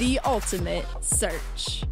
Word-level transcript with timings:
the 0.00 0.18
ultimate 0.20 0.86
search. 1.02 1.84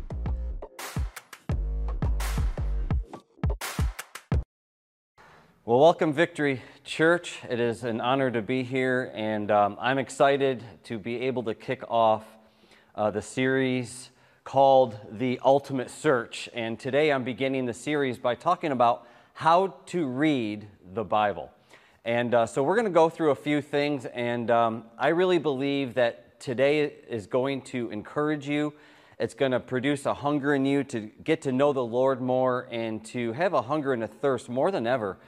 Well, 5.67 5.79
welcome, 5.79 6.15
Victory 6.15 6.63
Church. 6.85 7.41
It 7.51 7.61
is 7.61 7.85
an 7.85 8.01
honor 8.01 8.31
to 8.31 8.41
be 8.41 8.63
here, 8.63 9.13
and 9.15 9.51
um, 9.51 9.77
I'm 9.79 9.99
excited 9.99 10.65
to 10.85 10.99
be 10.99 11.21
able 11.27 11.43
to 11.43 11.55
kick 11.55 11.83
off 11.91 12.25
uh, 12.95 13.11
the 13.11 13.21
series 13.21 14.09
called 14.43 14.97
The 15.13 15.39
Ultimate 15.45 15.91
Search. 15.91 16.49
And 16.55 16.81
today 16.81 17.13
I'm 17.13 17.25
beginning 17.25 17.67
the 17.67 17.75
series 17.75 18.17
by 18.17 18.37
talking 18.37 18.73
about 18.73 19.07
how 19.35 19.75
to 19.89 20.07
read 20.07 20.67
the 20.95 21.05
Bible. 21.05 21.51
And 22.07 22.35
uh, 22.35 22.47
so 22.47 22.63
we're 22.63 22.77
going 22.77 22.87
to 22.87 22.91
go 22.91 23.11
through 23.11 23.33
a 23.33 23.35
few 23.37 23.61
things, 23.61 24.07
and 24.07 24.51
um, 24.51 24.85
I 24.97 25.09
really 25.09 25.39
believe 25.39 25.93
that 25.97 26.28
today 26.39 26.93
is 27.09 27.27
going 27.27 27.63
to 27.63 27.91
encourage 27.91 28.49
you. 28.49 28.75
It's 29.19 29.35
going 29.35 29.53
to 29.53 29.61
produce 29.61 30.07
a 30.07 30.15
hunger 30.15 30.55
in 30.55 30.65
you 30.65 30.85
to 30.85 31.11
get 31.25 31.43
to 31.43 31.53
know 31.53 31.73
the 31.73 31.85
Lord 31.85 32.21
more 32.21 32.69
and 32.71 33.05
to 33.07 33.33
have 33.33 33.53
a 33.53 33.63
hunger 33.63 33.93
and 33.93 34.05
a 34.05 34.09
thirst 34.09 34.49
more 34.49 34.71
than 34.71 34.87
ever 34.87 35.19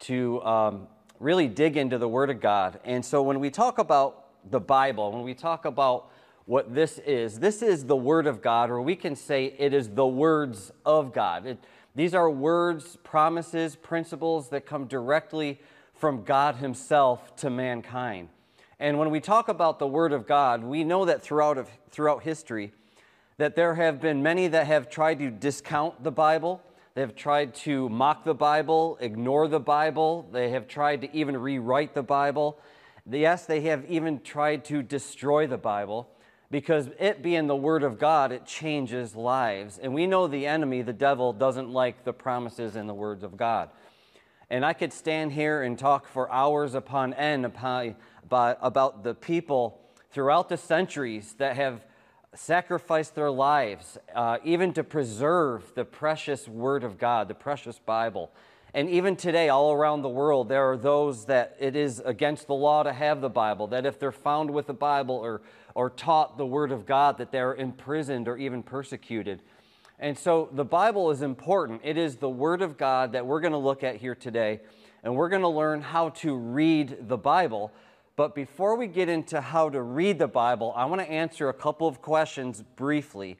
to 0.00 0.42
um, 0.42 0.88
really 1.20 1.48
dig 1.48 1.76
into 1.76 1.98
the 1.98 2.08
Word 2.08 2.30
of 2.30 2.40
God. 2.40 2.80
And 2.84 3.04
so 3.04 3.22
when 3.22 3.40
we 3.40 3.50
talk 3.50 3.78
about 3.78 4.50
the 4.50 4.60
Bible, 4.60 5.12
when 5.12 5.22
we 5.22 5.34
talk 5.34 5.64
about 5.64 6.10
what 6.46 6.74
this 6.74 6.98
is, 7.00 7.40
this 7.40 7.60
is 7.60 7.84
the 7.84 7.96
Word 7.96 8.26
of 8.26 8.40
God, 8.40 8.70
or 8.70 8.80
we 8.80 8.96
can 8.96 9.16
say 9.16 9.54
it 9.58 9.74
is 9.74 9.90
the 9.90 10.06
words 10.06 10.72
of 10.84 11.12
God. 11.12 11.46
It, 11.46 11.58
these 11.94 12.14
are 12.14 12.30
words, 12.30 12.96
promises, 13.02 13.74
principles 13.74 14.50
that 14.50 14.66
come 14.66 14.86
directly 14.86 15.60
from 15.94 16.24
God 16.24 16.56
Himself 16.56 17.34
to 17.36 17.50
mankind. 17.50 18.28
And 18.78 18.98
when 18.98 19.10
we 19.10 19.20
talk 19.20 19.48
about 19.48 19.78
the 19.78 19.86
Word 19.86 20.12
of 20.12 20.26
God, 20.26 20.62
we 20.62 20.84
know 20.84 21.04
that 21.04 21.22
throughout, 21.22 21.58
of, 21.58 21.68
throughout 21.90 22.22
history, 22.22 22.72
that 23.38 23.56
there 23.56 23.74
have 23.74 24.00
been 24.00 24.22
many 24.22 24.48
that 24.48 24.66
have 24.66 24.90
tried 24.90 25.18
to 25.18 25.30
discount 25.30 26.02
the 26.02 26.12
Bible 26.12 26.62
they 26.96 27.02
have 27.02 27.14
tried 27.14 27.54
to 27.56 27.90
mock 27.90 28.24
the 28.24 28.32
Bible, 28.32 28.96
ignore 29.02 29.48
the 29.48 29.60
Bible. 29.60 30.26
They 30.32 30.48
have 30.48 30.66
tried 30.66 31.02
to 31.02 31.14
even 31.14 31.36
rewrite 31.36 31.92
the 31.92 32.02
Bible. 32.02 32.58
Yes, 33.04 33.44
they 33.44 33.60
have 33.62 33.84
even 33.84 34.22
tried 34.22 34.64
to 34.66 34.82
destroy 34.82 35.46
the 35.46 35.58
Bible 35.58 36.08
because 36.50 36.88
it 36.98 37.22
being 37.22 37.48
the 37.48 37.54
Word 37.54 37.82
of 37.82 37.98
God, 37.98 38.32
it 38.32 38.46
changes 38.46 39.14
lives. 39.14 39.76
And 39.76 39.92
we 39.92 40.06
know 40.06 40.26
the 40.26 40.46
enemy, 40.46 40.80
the 40.80 40.94
devil, 40.94 41.34
doesn't 41.34 41.68
like 41.68 42.02
the 42.04 42.14
promises 42.14 42.76
and 42.76 42.88
the 42.88 42.94
words 42.94 43.22
of 43.22 43.36
God. 43.36 43.68
And 44.48 44.64
I 44.64 44.72
could 44.72 44.94
stand 44.94 45.32
here 45.32 45.64
and 45.64 45.78
talk 45.78 46.06
for 46.06 46.32
hours 46.32 46.72
upon 46.74 47.12
end 47.12 47.44
about, 48.26 48.58
about 48.60 49.04
the 49.04 49.14
people 49.14 49.80
throughout 50.10 50.48
the 50.48 50.56
centuries 50.56 51.34
that 51.38 51.56
have 51.56 51.84
sacrificed 52.34 53.14
their 53.14 53.30
lives, 53.30 53.98
uh, 54.14 54.38
even 54.44 54.72
to 54.72 54.84
preserve 54.84 55.72
the 55.74 55.84
precious 55.84 56.48
Word 56.48 56.84
of 56.84 56.98
God, 56.98 57.28
the 57.28 57.34
precious 57.34 57.78
Bible. 57.78 58.30
And 58.74 58.90
even 58.90 59.16
today, 59.16 59.48
all 59.48 59.72
around 59.72 60.02
the 60.02 60.08
world, 60.08 60.48
there 60.48 60.70
are 60.70 60.76
those 60.76 61.26
that 61.26 61.56
it 61.58 61.76
is 61.76 62.02
against 62.04 62.46
the 62.46 62.54
law 62.54 62.82
to 62.82 62.92
have 62.92 63.20
the 63.20 63.30
Bible, 63.30 63.68
that 63.68 63.86
if 63.86 63.98
they're 63.98 64.12
found 64.12 64.50
with 64.50 64.66
the 64.66 64.74
Bible 64.74 65.14
or, 65.14 65.40
or 65.74 65.88
taught 65.88 66.36
the 66.36 66.44
Word 66.44 66.72
of 66.72 66.84
God, 66.84 67.16
that 67.18 67.30
they're 67.30 67.54
imprisoned 67.54 68.28
or 68.28 68.36
even 68.36 68.62
persecuted. 68.62 69.40
And 69.98 70.18
so 70.18 70.50
the 70.52 70.64
Bible 70.64 71.10
is 71.10 71.22
important. 71.22 71.80
It 71.84 71.96
is 71.96 72.16
the 72.16 72.28
Word 72.28 72.60
of 72.60 72.76
God 72.76 73.12
that 73.12 73.24
we're 73.24 73.40
going 73.40 73.52
to 73.52 73.58
look 73.58 73.82
at 73.82 73.96
here 73.96 74.14
today. 74.14 74.60
And 75.02 75.14
we're 75.14 75.28
going 75.28 75.42
to 75.42 75.48
learn 75.48 75.80
how 75.80 76.08
to 76.08 76.34
read 76.34 77.08
the 77.08 77.16
Bible 77.16 77.72
but 78.16 78.34
before 78.34 78.76
we 78.76 78.86
get 78.86 79.10
into 79.10 79.42
how 79.42 79.68
to 79.68 79.82
read 79.82 80.18
the 80.18 80.26
Bible, 80.26 80.72
I 80.74 80.86
want 80.86 81.02
to 81.02 81.08
answer 81.08 81.50
a 81.50 81.54
couple 81.54 81.86
of 81.86 82.00
questions 82.00 82.64
briefly. 82.74 83.36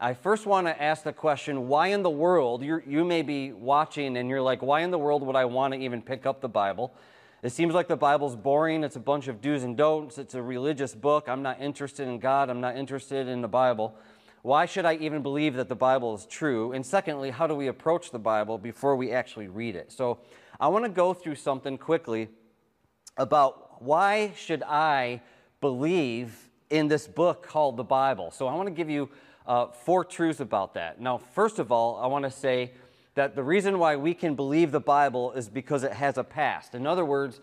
I 0.00 0.14
first 0.14 0.46
want 0.46 0.66
to 0.66 0.82
ask 0.82 1.04
the 1.04 1.12
question 1.12 1.68
why 1.68 1.88
in 1.88 2.02
the 2.02 2.10
world, 2.10 2.62
you 2.62 2.82
you 2.86 3.04
may 3.04 3.22
be 3.22 3.52
watching 3.52 4.16
and 4.16 4.28
you're 4.28 4.42
like, 4.42 4.62
why 4.62 4.80
in 4.80 4.90
the 4.90 4.98
world 4.98 5.22
would 5.22 5.36
I 5.36 5.44
want 5.44 5.74
to 5.74 5.80
even 5.80 6.00
pick 6.00 6.24
up 6.24 6.40
the 6.40 6.48
Bible? 6.48 6.94
It 7.42 7.50
seems 7.50 7.74
like 7.74 7.88
the 7.88 7.96
Bible's 7.96 8.34
boring. 8.34 8.82
It's 8.82 8.96
a 8.96 9.00
bunch 9.00 9.28
of 9.28 9.42
do's 9.42 9.62
and 9.62 9.76
don'ts. 9.76 10.16
It's 10.16 10.34
a 10.34 10.42
religious 10.42 10.94
book. 10.94 11.28
I'm 11.28 11.42
not 11.42 11.60
interested 11.60 12.08
in 12.08 12.18
God. 12.18 12.48
I'm 12.48 12.62
not 12.62 12.76
interested 12.76 13.28
in 13.28 13.42
the 13.42 13.48
Bible. 13.48 13.94
Why 14.40 14.64
should 14.64 14.86
I 14.86 14.94
even 14.94 15.22
believe 15.22 15.54
that 15.56 15.68
the 15.68 15.76
Bible 15.76 16.14
is 16.14 16.24
true? 16.24 16.72
And 16.72 16.84
secondly, 16.84 17.30
how 17.30 17.46
do 17.46 17.54
we 17.54 17.66
approach 17.66 18.10
the 18.10 18.18
Bible 18.18 18.56
before 18.56 18.96
we 18.96 19.12
actually 19.12 19.48
read 19.48 19.76
it? 19.76 19.92
So 19.92 20.20
I 20.58 20.68
want 20.68 20.86
to 20.86 20.90
go 20.90 21.12
through 21.12 21.34
something 21.34 21.76
quickly 21.76 22.30
about 23.16 23.82
why 23.82 24.32
should 24.36 24.62
I 24.62 25.20
believe 25.60 26.48
in 26.70 26.88
this 26.88 27.06
book 27.06 27.46
called 27.46 27.76
the 27.76 27.84
Bible? 27.84 28.30
So 28.30 28.46
I 28.46 28.54
want 28.54 28.66
to 28.66 28.74
give 28.74 28.90
you 28.90 29.08
uh, 29.46 29.66
four 29.66 30.04
truths 30.04 30.40
about 30.40 30.74
that. 30.74 31.00
Now, 31.00 31.18
first 31.18 31.58
of 31.58 31.70
all, 31.70 31.96
I 31.96 32.06
want 32.06 32.24
to 32.24 32.30
say 32.30 32.72
that 33.14 33.36
the 33.36 33.42
reason 33.42 33.78
why 33.78 33.96
we 33.96 34.14
can 34.14 34.34
believe 34.34 34.72
the 34.72 34.80
Bible 34.80 35.32
is 35.32 35.48
because 35.48 35.84
it 35.84 35.92
has 35.92 36.18
a 36.18 36.24
past. 36.24 36.74
In 36.74 36.86
other 36.86 37.04
words, 37.04 37.40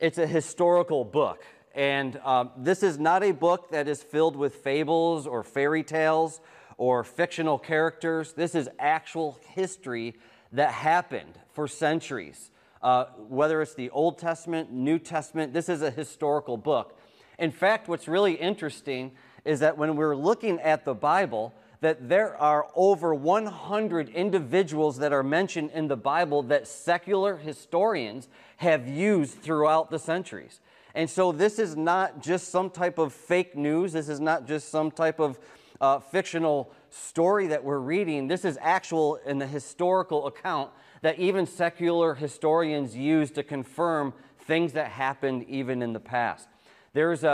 it's 0.00 0.18
a 0.18 0.26
historical 0.26 1.04
book. 1.04 1.44
And 1.74 2.18
um, 2.24 2.50
this 2.56 2.82
is 2.82 2.98
not 2.98 3.22
a 3.22 3.32
book 3.32 3.70
that 3.70 3.88
is 3.88 4.02
filled 4.02 4.36
with 4.36 4.56
fables 4.56 5.26
or 5.26 5.42
fairy 5.42 5.82
tales 5.82 6.40
or 6.76 7.04
fictional 7.04 7.58
characters. 7.58 8.32
This 8.32 8.54
is 8.54 8.68
actual 8.78 9.38
history 9.54 10.14
that 10.52 10.72
happened 10.72 11.38
for 11.52 11.66
centuries. 11.68 12.50
Uh, 12.82 13.06
whether 13.28 13.60
it's 13.60 13.74
the 13.74 13.90
Old 13.90 14.18
Testament, 14.18 14.72
New 14.72 14.98
Testament, 14.98 15.52
this 15.52 15.68
is 15.68 15.82
a 15.82 15.90
historical 15.90 16.56
book. 16.56 16.98
In 17.38 17.50
fact, 17.50 17.88
what's 17.88 18.08
really 18.08 18.34
interesting 18.34 19.12
is 19.44 19.60
that 19.60 19.78
when 19.78 19.96
we're 19.96 20.16
looking 20.16 20.60
at 20.60 20.84
the 20.84 20.94
Bible, 20.94 21.54
that 21.80 22.08
there 22.08 22.36
are 22.36 22.66
over 22.74 23.14
100 23.14 24.08
individuals 24.08 24.98
that 24.98 25.12
are 25.12 25.22
mentioned 25.22 25.70
in 25.72 25.88
the 25.88 25.96
Bible 25.96 26.42
that 26.44 26.66
secular 26.66 27.36
historians 27.36 28.28
have 28.56 28.88
used 28.88 29.40
throughout 29.40 29.90
the 29.90 29.98
centuries. 29.98 30.60
And 30.94 31.08
so 31.08 31.30
this 31.30 31.58
is 31.58 31.76
not 31.76 32.20
just 32.20 32.48
some 32.48 32.70
type 32.70 32.98
of 32.98 33.12
fake 33.12 33.56
news. 33.56 33.92
This 33.92 34.08
is 34.08 34.18
not 34.18 34.46
just 34.46 34.70
some 34.70 34.90
type 34.90 35.20
of 35.20 35.38
uh, 35.80 36.00
fictional 36.00 36.72
story 36.90 37.46
that 37.48 37.62
we're 37.62 37.78
reading. 37.78 38.26
This 38.26 38.44
is 38.44 38.58
actual 38.60 39.16
in 39.26 39.38
the 39.38 39.46
historical 39.46 40.26
account 40.26 40.70
that 41.02 41.18
even 41.18 41.46
secular 41.46 42.14
historians 42.14 42.96
use 42.96 43.30
to 43.32 43.42
confirm 43.42 44.12
things 44.40 44.72
that 44.72 44.90
happened 44.90 45.44
even 45.48 45.82
in 45.82 45.92
the 45.92 46.00
past. 46.00 46.48
There's 46.94 47.22
a, 47.22 47.28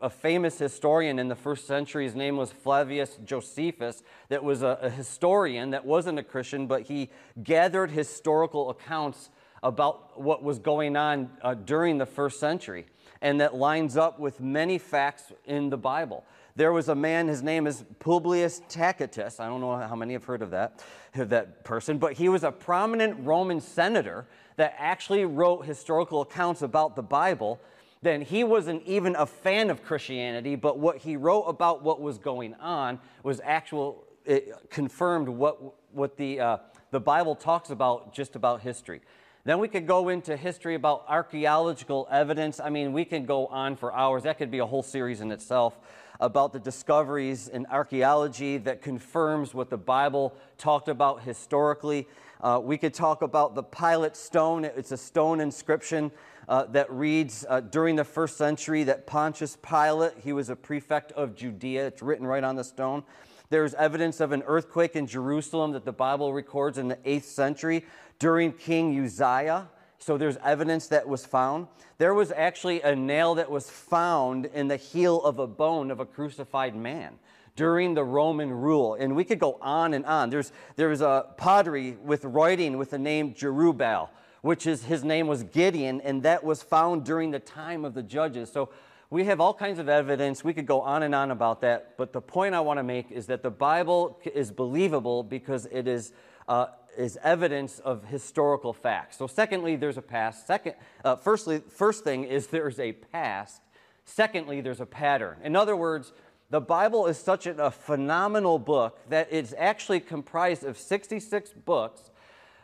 a, 0.00 0.06
a, 0.06 0.10
famous 0.10 0.58
historian 0.58 1.18
in 1.18 1.28
the 1.28 1.34
first 1.34 1.66
century. 1.66 2.04
His 2.04 2.14
name 2.14 2.36
was 2.36 2.52
Flavius 2.52 3.18
Josephus, 3.24 4.02
that 4.28 4.44
was 4.44 4.62
a, 4.62 4.78
a 4.82 4.88
historian 4.88 5.70
that 5.70 5.84
wasn't 5.84 6.18
a 6.20 6.22
Christian, 6.22 6.66
but 6.68 6.82
he 6.82 7.10
gathered 7.42 7.90
historical 7.90 8.70
accounts 8.70 9.30
about 9.64 10.20
what 10.20 10.42
was 10.42 10.58
going 10.58 10.96
on 10.96 11.30
uh, 11.42 11.54
during 11.54 11.98
the 11.98 12.06
first 12.06 12.38
century, 12.38 12.86
and 13.20 13.40
that 13.40 13.54
lines 13.54 13.96
up 13.96 14.20
with 14.20 14.40
many 14.40 14.78
facts 14.78 15.32
in 15.44 15.70
the 15.70 15.76
Bible. 15.76 16.24
There 16.56 16.72
was 16.72 16.88
a 16.88 16.94
man, 16.94 17.26
his 17.26 17.42
name 17.42 17.66
is 17.66 17.84
Publius 17.98 18.62
Tacitus. 18.68 19.40
I 19.40 19.48
don't 19.48 19.60
know 19.60 19.76
how 19.76 19.96
many 19.96 20.12
have 20.12 20.22
heard 20.22 20.40
of 20.40 20.52
that, 20.52 20.84
that 21.16 21.64
person, 21.64 21.98
but 21.98 22.12
he 22.12 22.28
was 22.28 22.44
a 22.44 22.52
prominent 22.52 23.26
Roman 23.26 23.60
senator 23.60 24.28
that 24.54 24.76
actually 24.78 25.24
wrote 25.24 25.66
historical 25.66 26.20
accounts 26.20 26.62
about 26.62 26.94
the 26.94 27.02
Bible. 27.02 27.60
Then 28.02 28.20
he 28.20 28.44
wasn't 28.44 28.84
even 28.86 29.16
a 29.16 29.26
fan 29.26 29.68
of 29.68 29.82
Christianity, 29.82 30.54
but 30.54 30.78
what 30.78 30.98
he 30.98 31.16
wrote 31.16 31.42
about 31.42 31.82
what 31.82 32.00
was 32.00 32.18
going 32.18 32.54
on 32.54 33.00
was 33.24 33.40
actual, 33.42 34.04
it 34.24 34.52
confirmed 34.70 35.28
what, 35.28 35.58
what 35.92 36.16
the, 36.16 36.38
uh, 36.38 36.58
the 36.92 37.00
Bible 37.00 37.34
talks 37.34 37.70
about 37.70 38.14
just 38.14 38.36
about 38.36 38.60
history. 38.60 39.00
Then 39.42 39.58
we 39.58 39.66
could 39.66 39.88
go 39.88 40.08
into 40.08 40.36
history 40.36 40.76
about 40.76 41.04
archaeological 41.08 42.06
evidence. 42.12 42.60
I 42.60 42.70
mean, 42.70 42.92
we 42.92 43.04
can 43.04 43.26
go 43.26 43.48
on 43.48 43.74
for 43.74 43.92
hours. 43.92 44.22
That 44.22 44.38
could 44.38 44.52
be 44.52 44.60
a 44.60 44.66
whole 44.66 44.84
series 44.84 45.20
in 45.20 45.32
itself 45.32 45.76
about 46.20 46.52
the 46.52 46.58
discoveries 46.58 47.48
in 47.48 47.66
archaeology 47.66 48.58
that 48.58 48.82
confirms 48.82 49.54
what 49.54 49.70
the 49.70 49.76
Bible 49.76 50.34
talked 50.58 50.88
about 50.88 51.22
historically. 51.22 52.06
Uh, 52.40 52.60
we 52.62 52.76
could 52.76 52.94
talk 52.94 53.22
about 53.22 53.54
the 53.54 53.62
Pilate 53.62 54.16
stone. 54.16 54.64
It's 54.64 54.92
a 54.92 54.96
stone 54.96 55.40
inscription 55.40 56.10
uh, 56.48 56.64
that 56.66 56.90
reads 56.90 57.46
uh, 57.48 57.60
during 57.60 57.96
the 57.96 58.04
first 58.04 58.36
century 58.36 58.84
that 58.84 59.06
Pontius 59.06 59.56
Pilate, 59.62 60.12
he 60.22 60.32
was 60.32 60.50
a 60.50 60.56
prefect 60.56 61.12
of 61.12 61.34
Judea. 61.34 61.86
It's 61.86 62.02
written 62.02 62.26
right 62.26 62.44
on 62.44 62.56
the 62.56 62.64
stone. 62.64 63.02
There's 63.50 63.74
evidence 63.74 64.20
of 64.20 64.32
an 64.32 64.42
earthquake 64.46 64.96
in 64.96 65.06
Jerusalem 65.06 65.72
that 65.72 65.84
the 65.84 65.92
Bible 65.92 66.32
records 66.32 66.78
in 66.78 66.88
the 66.88 66.96
8th 66.96 67.24
century 67.24 67.84
during 68.18 68.52
King 68.52 68.98
Uzziah. 69.04 69.68
So 70.04 70.18
there's 70.18 70.36
evidence 70.44 70.88
that 70.88 71.08
was 71.08 71.24
found. 71.24 71.66
There 71.96 72.12
was 72.12 72.30
actually 72.30 72.82
a 72.82 72.94
nail 72.94 73.36
that 73.36 73.50
was 73.50 73.70
found 73.70 74.44
in 74.44 74.68
the 74.68 74.76
heel 74.76 75.22
of 75.22 75.38
a 75.38 75.46
bone 75.46 75.90
of 75.90 75.98
a 75.98 76.04
crucified 76.04 76.76
man 76.76 77.14
during 77.56 77.94
the 77.94 78.04
Roman 78.04 78.52
rule. 78.52 78.96
And 78.96 79.16
we 79.16 79.24
could 79.24 79.38
go 79.38 79.56
on 79.62 79.94
and 79.94 80.04
on. 80.04 80.28
There's, 80.28 80.52
there 80.76 80.90
was 80.90 81.00
a 81.00 81.28
pottery 81.38 81.96
with 82.04 82.22
writing 82.26 82.76
with 82.76 82.90
the 82.90 82.98
name 82.98 83.32
Jerubbaal, 83.32 84.10
which 84.42 84.66
is 84.66 84.84
his 84.84 85.04
name 85.04 85.26
was 85.26 85.42
Gideon, 85.42 86.02
and 86.02 86.22
that 86.24 86.44
was 86.44 86.62
found 86.62 87.06
during 87.06 87.30
the 87.30 87.38
time 87.38 87.86
of 87.86 87.94
the 87.94 88.02
judges. 88.02 88.52
So 88.52 88.68
we 89.08 89.24
have 89.24 89.40
all 89.40 89.54
kinds 89.54 89.78
of 89.78 89.88
evidence. 89.88 90.44
We 90.44 90.52
could 90.52 90.66
go 90.66 90.82
on 90.82 91.02
and 91.02 91.14
on 91.14 91.30
about 91.30 91.62
that. 91.62 91.96
But 91.96 92.12
the 92.12 92.20
point 92.20 92.54
I 92.54 92.60
want 92.60 92.78
to 92.78 92.84
make 92.84 93.10
is 93.10 93.24
that 93.28 93.42
the 93.42 93.50
Bible 93.50 94.20
is 94.34 94.50
believable 94.50 95.22
because 95.22 95.64
it 95.72 95.88
is, 95.88 96.12
uh, 96.46 96.66
is 96.96 97.18
evidence 97.22 97.78
of 97.78 98.04
historical 98.06 98.72
facts. 98.72 99.16
So, 99.16 99.26
secondly, 99.26 99.76
there's 99.76 99.96
a 99.96 100.02
past. 100.02 100.46
Second, 100.46 100.74
uh, 101.04 101.16
firstly, 101.16 101.62
first 101.68 102.04
thing 102.04 102.24
is 102.24 102.46
there's 102.48 102.78
a 102.78 102.92
past. 102.92 103.62
Secondly, 104.04 104.60
there's 104.60 104.80
a 104.80 104.86
pattern. 104.86 105.36
In 105.42 105.56
other 105.56 105.76
words, 105.76 106.12
the 106.50 106.60
Bible 106.60 107.06
is 107.06 107.18
such 107.18 107.46
a 107.46 107.70
phenomenal 107.70 108.58
book 108.58 108.98
that 109.08 109.28
it's 109.30 109.54
actually 109.56 110.00
comprised 110.00 110.62
of 110.62 110.78
66 110.78 111.52
books 111.64 112.10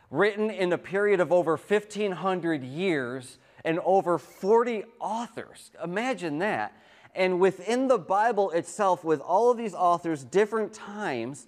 written 0.09 0.49
in 0.49 0.71
a 0.71 0.77
period 0.77 1.19
of 1.19 1.31
over 1.31 1.57
1,500 1.57 2.63
years 2.63 3.37
and 3.65 3.79
over 3.79 4.17
40 4.17 4.83
authors. 4.99 5.71
Imagine 5.83 6.39
that. 6.39 6.73
And 7.15 7.39
within 7.39 7.87
the 7.87 7.97
Bible 7.97 8.51
itself, 8.51 9.03
with 9.03 9.19
all 9.19 9.51
of 9.51 9.57
these 9.57 9.73
authors, 9.73 10.23
different 10.23 10.73
times, 10.73 11.47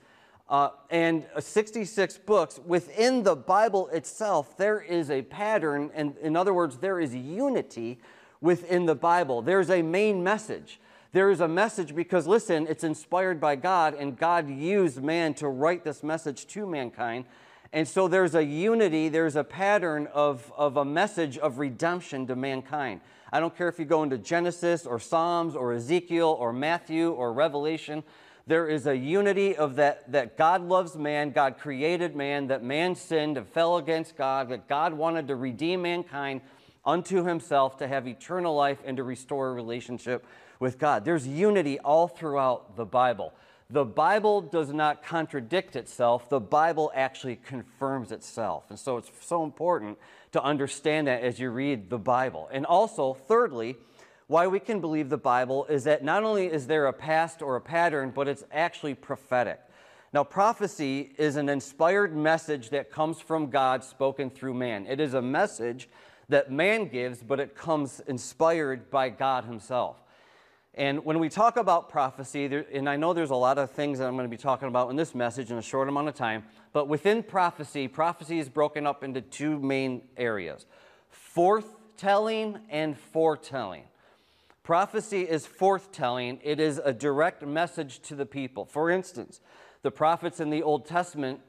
uh, 0.49 0.69
and 0.89 1.25
66 1.39 2.17
books, 2.19 2.59
within 2.65 3.23
the 3.23 3.35
Bible 3.35 3.87
itself, 3.87 4.57
there 4.57 4.81
is 4.81 5.09
a 5.09 5.21
pattern. 5.21 5.89
And 5.93 6.17
in 6.17 6.35
other 6.35 6.53
words, 6.53 6.77
there 6.77 6.99
is 6.99 7.15
unity 7.15 7.99
within 8.41 8.85
the 8.85 8.95
Bible. 8.95 9.41
There's 9.41 9.69
a 9.69 9.81
main 9.81 10.23
message. 10.23 10.79
There 11.13 11.29
is 11.29 11.39
a 11.41 11.47
message 11.47 11.95
because, 11.95 12.27
listen, 12.27 12.67
it's 12.67 12.83
inspired 12.83 13.39
by 13.39 13.55
God, 13.55 13.93
and 13.93 14.17
God 14.17 14.49
used 14.49 15.01
man 15.01 15.33
to 15.35 15.47
write 15.47 15.83
this 15.83 16.03
message 16.03 16.47
to 16.47 16.65
mankind. 16.65 17.25
And 17.71 17.87
so 17.87 18.07
there's 18.07 18.35
a 18.35 18.43
unity, 18.43 19.09
there's 19.09 19.35
a 19.35 19.43
pattern 19.43 20.07
of, 20.13 20.51
of 20.57 20.77
a 20.77 20.85
message 20.85 21.37
of 21.37 21.57
redemption 21.57 22.27
to 22.27 22.35
mankind. 22.35 23.01
I 23.31 23.39
don't 23.39 23.55
care 23.57 23.67
if 23.67 23.79
you 23.79 23.85
go 23.85 24.03
into 24.03 24.17
Genesis 24.17 24.85
or 24.85 24.99
Psalms 24.99 25.55
or 25.55 25.73
Ezekiel 25.73 26.35
or 26.39 26.53
Matthew 26.53 27.11
or 27.11 27.33
Revelation, 27.33 28.03
there 28.45 28.67
is 28.67 28.87
a 28.87 28.95
unity 28.95 29.55
of 29.55 29.75
that, 29.75 30.11
that 30.11 30.37
God 30.37 30.61
loves 30.67 30.97
man, 30.97 31.31
God 31.31 31.57
created 31.57 32.15
man, 32.15 32.47
that 32.47 32.63
man 32.63 32.95
sinned 32.95 33.37
and 33.37 33.47
fell 33.47 33.77
against 33.77 34.17
God, 34.17 34.49
that 34.49 34.67
God 34.67 34.93
wanted 34.93 35.29
to 35.29 35.35
redeem 35.35 35.83
mankind 35.83 36.41
unto 36.85 37.23
himself 37.25 37.77
to 37.77 37.87
have 37.87 38.07
eternal 38.07 38.53
life 38.53 38.79
and 38.85 38.97
to 38.97 39.03
restore 39.03 39.49
a 39.49 39.53
relationship 39.53 40.25
with 40.59 40.77
God. 40.77 41.05
There's 41.05 41.25
unity 41.25 41.79
all 41.79 42.07
throughout 42.07 42.75
the 42.75 42.85
Bible. 42.85 43.33
The 43.69 43.85
Bible 43.85 44.41
does 44.41 44.73
not 44.73 45.03
contradict 45.03 45.75
itself, 45.75 46.29
the 46.29 46.39
Bible 46.39 46.91
actually 46.93 47.37
confirms 47.37 48.11
itself. 48.11 48.65
And 48.69 48.77
so 48.77 48.97
it's 48.97 49.09
so 49.21 49.43
important 49.43 49.97
to 50.33 50.43
understand 50.43 51.07
that 51.07 51.23
as 51.23 51.39
you 51.39 51.49
read 51.49 51.89
the 51.89 51.97
Bible. 51.97 52.49
And 52.51 52.65
also, 52.65 53.13
thirdly, 53.13 53.77
why 54.27 54.47
we 54.47 54.59
can 54.59 54.79
believe 54.79 55.09
the 55.09 55.17
Bible 55.17 55.65
is 55.65 55.83
that 55.83 56.03
not 56.03 56.23
only 56.23 56.47
is 56.47 56.67
there 56.67 56.87
a 56.87 56.93
past 56.93 57.41
or 57.41 57.55
a 57.55 57.61
pattern, 57.61 58.11
but 58.13 58.27
it's 58.27 58.43
actually 58.51 58.95
prophetic. 58.95 59.59
Now, 60.13 60.23
prophecy 60.23 61.13
is 61.17 61.35
an 61.35 61.49
inspired 61.49 62.15
message 62.15 62.69
that 62.69 62.91
comes 62.91 63.19
from 63.19 63.49
God 63.49 63.83
spoken 63.83 64.29
through 64.29 64.53
man. 64.53 64.85
It 64.85 64.99
is 64.99 65.15
a 65.15 65.21
message 65.21 65.89
that 66.29 66.51
man 66.51 66.87
gives, 66.87 67.23
but 67.23 67.39
it 67.39 67.55
comes 67.55 67.99
inspired 68.07 68.89
by 68.91 69.09
God 69.09 69.45
Himself. 69.45 70.01
And 70.75 71.05
when 71.05 71.19
we 71.19 71.29
talk 71.29 71.57
about 71.57 71.89
prophecy, 71.89 72.47
there, 72.47 72.65
and 72.73 72.89
I 72.89 72.95
know 72.95 73.13
there's 73.13 73.29
a 73.29 73.35
lot 73.35 73.59
of 73.59 73.71
things 73.71 73.99
that 73.99 74.07
I'm 74.07 74.15
going 74.15 74.25
to 74.25 74.35
be 74.35 74.41
talking 74.41 74.67
about 74.67 74.89
in 74.89 74.95
this 74.95 75.13
message 75.13 75.51
in 75.51 75.57
a 75.57 75.61
short 75.61 75.87
amount 75.87 76.07
of 76.07 76.15
time, 76.15 76.43
but 76.71 76.87
within 76.87 77.21
prophecy, 77.21 77.87
prophecy 77.87 78.39
is 78.39 78.49
broken 78.49 78.87
up 78.87 79.03
into 79.03 79.21
two 79.21 79.59
main 79.59 80.01
areas 80.17 80.65
forthtelling 81.35 82.59
and 82.69 82.97
foretelling. 82.97 83.83
Prophecy 84.63 85.23
is 85.23 85.45
forthtelling, 85.45 86.39
it 86.41 86.57
is 86.57 86.77
a 86.77 86.93
direct 86.93 87.45
message 87.45 87.99
to 88.03 88.15
the 88.15 88.25
people. 88.25 88.63
For 88.63 88.89
instance, 88.89 89.41
the 89.81 89.91
prophets 89.91 90.39
in 90.39 90.49
the 90.49 90.63
Old 90.63 90.85
Testament 90.85 91.41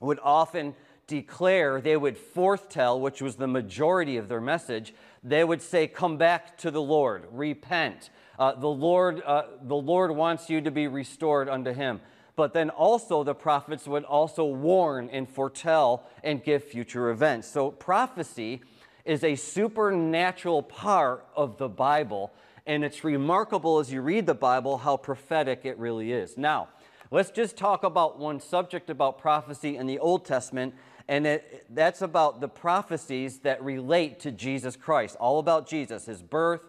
would 0.00 0.18
often 0.20 0.74
declare, 1.06 1.80
they 1.80 1.96
would 1.96 2.16
forthtell, 2.16 3.00
which 3.00 3.22
was 3.22 3.36
the 3.36 3.46
majority 3.46 4.16
of 4.16 4.26
their 4.26 4.40
message, 4.40 4.94
they 5.22 5.44
would 5.44 5.62
say, 5.62 5.86
Come 5.86 6.16
back 6.16 6.58
to 6.58 6.72
the 6.72 6.82
Lord, 6.82 7.26
repent. 7.30 8.10
Uh, 8.36 8.54
the, 8.54 8.68
Lord, 8.68 9.22
uh, 9.24 9.44
the 9.62 9.76
Lord 9.76 10.10
wants 10.10 10.50
you 10.50 10.60
to 10.60 10.72
be 10.72 10.88
restored 10.88 11.48
unto 11.48 11.72
him. 11.72 12.00
But 12.34 12.52
then 12.52 12.68
also, 12.70 13.22
the 13.22 13.34
prophets 13.34 13.86
would 13.86 14.02
also 14.02 14.44
warn 14.44 15.08
and 15.10 15.28
foretell 15.28 16.04
and 16.24 16.42
give 16.42 16.64
future 16.64 17.10
events. 17.10 17.46
So, 17.46 17.70
prophecy 17.70 18.60
is 19.04 19.22
a 19.22 19.36
supernatural 19.36 20.62
part 20.62 21.26
of 21.36 21.58
the 21.58 21.68
Bible, 21.68 22.32
and 22.66 22.84
it's 22.84 23.04
remarkable 23.04 23.78
as 23.78 23.92
you 23.92 24.00
read 24.00 24.26
the 24.26 24.34
Bible 24.34 24.78
how 24.78 24.96
prophetic 24.96 25.60
it 25.64 25.78
really 25.78 26.12
is. 26.12 26.38
Now, 26.38 26.68
let's 27.10 27.30
just 27.30 27.56
talk 27.56 27.84
about 27.84 28.18
one 28.18 28.40
subject 28.40 28.88
about 28.88 29.18
prophecy 29.18 29.76
in 29.76 29.86
the 29.86 29.98
Old 29.98 30.24
Testament, 30.24 30.74
and 31.06 31.26
it, 31.26 31.66
that's 31.68 32.00
about 32.00 32.40
the 32.40 32.48
prophecies 32.48 33.40
that 33.40 33.62
relate 33.62 34.20
to 34.20 34.32
Jesus 34.32 34.74
Christ, 34.74 35.16
all 35.16 35.38
about 35.38 35.68
Jesus, 35.68 36.06
his 36.06 36.22
birth, 36.22 36.62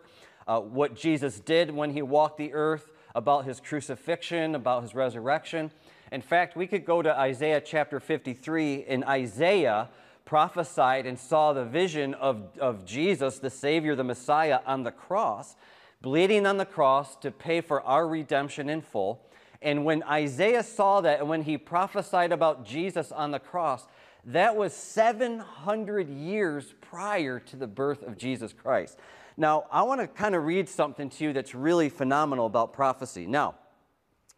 uh, 0.46 0.60
what 0.60 0.94
Jesus 0.94 1.40
did 1.40 1.72
when 1.72 1.92
he 1.92 2.02
walked 2.02 2.38
the 2.38 2.54
earth, 2.54 2.92
about 3.16 3.46
his 3.46 3.62
crucifixion, 3.62 4.56
about 4.56 4.84
his 4.84 4.94
resurrection. 4.94 5.72
In 6.12 6.22
fact, 6.22 6.58
we 6.58 6.68
could 6.68 6.86
go 6.86 7.02
to 7.02 7.18
Isaiah 7.18 7.62
chapter 7.62 8.02
53, 8.02 8.86
In 8.88 9.06
Isaiah 9.06 9.88
prophesied 10.26 11.06
and 11.06 11.18
saw 11.18 11.54
the 11.54 11.64
vision 11.64 12.14
of, 12.16 12.58
of 12.60 12.84
Jesus, 12.86 13.40
the 13.40 13.50
Savior, 13.50 13.96
the 13.96 14.04
Messiah, 14.04 14.60
on 14.66 14.84
the 14.84 14.92
cross, 14.92 15.56
bleeding 16.02 16.46
on 16.46 16.58
the 16.58 16.66
cross 16.66 17.16
to 17.18 17.32
pay 17.32 17.62
for 17.62 17.82
our 17.84 18.08
redemption 18.08 18.70
in 18.70 18.82
full. 18.82 19.22
And 19.62 19.86
when 19.86 20.04
Isaiah 20.04 20.64
saw 20.64 21.02
that, 21.02 21.20
and 21.20 21.30
when 21.30 21.44
he 21.44 21.58
prophesied 21.58 22.32
about 22.32 22.66
Jesus 22.66 23.12
on 23.12 23.32
the 23.32 23.40
cross, 23.40 23.88
that 24.26 24.56
was 24.56 24.74
700 24.74 26.10
years 26.10 26.74
prior 26.82 27.40
to 27.40 27.56
the 27.56 27.68
birth 27.68 28.02
of 28.04 28.18
Jesus 28.18 28.54
Christ. 28.54 28.98
Now, 29.38 29.66
I 29.72 29.84
want 29.84 30.02
to 30.02 30.08
kind 30.08 30.34
of 30.34 30.46
read 30.46 30.68
something 30.68 31.10
to 31.12 31.24
you 31.26 31.34
that's 31.34 31.54
really 31.54 31.90
phenomenal 31.90 32.46
about 32.46 32.74
prophecy. 32.74 33.28
Now, 33.28 33.56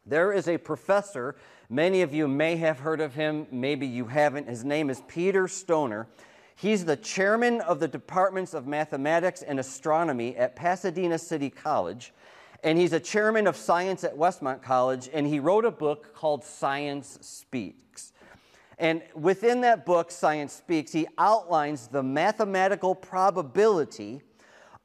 there 0.05 0.33
is 0.33 0.47
a 0.47 0.57
professor, 0.57 1.35
many 1.69 2.01
of 2.01 2.13
you 2.13 2.27
may 2.27 2.55
have 2.57 2.79
heard 2.79 3.01
of 3.01 3.13
him, 3.13 3.47
maybe 3.51 3.87
you 3.87 4.05
haven't. 4.05 4.47
His 4.47 4.63
name 4.63 4.89
is 4.89 5.01
Peter 5.07 5.47
Stoner. 5.47 6.07
He's 6.55 6.85
the 6.85 6.95
chairman 6.95 7.61
of 7.61 7.79
the 7.79 7.87
departments 7.87 8.53
of 8.53 8.65
mathematics 8.65 9.41
and 9.41 9.59
astronomy 9.59 10.35
at 10.35 10.55
Pasadena 10.55 11.19
City 11.19 11.49
College, 11.49 12.13
and 12.63 12.77
he's 12.79 12.93
a 12.93 12.99
chairman 12.99 13.45
of 13.45 13.55
science 13.55 14.03
at 14.03 14.17
Westmont 14.17 14.63
College, 14.63 15.09
and 15.13 15.27
he 15.27 15.39
wrote 15.39 15.65
a 15.65 15.71
book 15.71 16.15
called 16.15 16.43
Science 16.43 17.19
Speaks. 17.21 18.11
And 18.79 19.01
within 19.15 19.61
that 19.61 19.85
book, 19.85 20.11
Science 20.11 20.53
Speaks, 20.53 20.91
he 20.91 21.07
outlines 21.17 21.87
the 21.87 22.03
mathematical 22.03 22.95
probability 22.95 24.21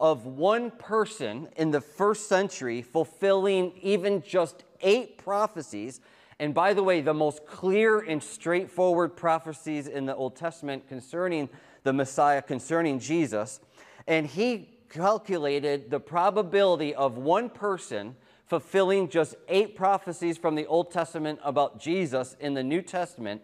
of 0.00 0.26
one 0.26 0.70
person 0.70 1.48
in 1.56 1.70
the 1.70 1.80
first 1.80 2.28
century 2.28 2.82
fulfilling 2.82 3.72
even 3.80 4.22
just 4.22 4.64
eight 4.80 5.16
prophecies. 5.16 6.00
And 6.42 6.52
by 6.52 6.74
the 6.74 6.82
way, 6.82 7.00
the 7.00 7.14
most 7.14 7.46
clear 7.46 8.00
and 8.00 8.20
straightforward 8.20 9.14
prophecies 9.14 9.86
in 9.86 10.06
the 10.06 10.16
Old 10.16 10.34
Testament 10.34 10.88
concerning 10.88 11.48
the 11.84 11.92
Messiah, 11.92 12.42
concerning 12.42 12.98
Jesus. 12.98 13.60
And 14.08 14.26
he 14.26 14.76
calculated 14.88 15.88
the 15.88 16.00
probability 16.00 16.96
of 16.96 17.16
one 17.16 17.48
person 17.48 18.16
fulfilling 18.46 19.08
just 19.08 19.36
eight 19.46 19.76
prophecies 19.76 20.36
from 20.36 20.56
the 20.56 20.66
Old 20.66 20.90
Testament 20.90 21.38
about 21.44 21.78
Jesus 21.78 22.36
in 22.40 22.54
the 22.54 22.64
New 22.64 22.82
Testament. 22.82 23.40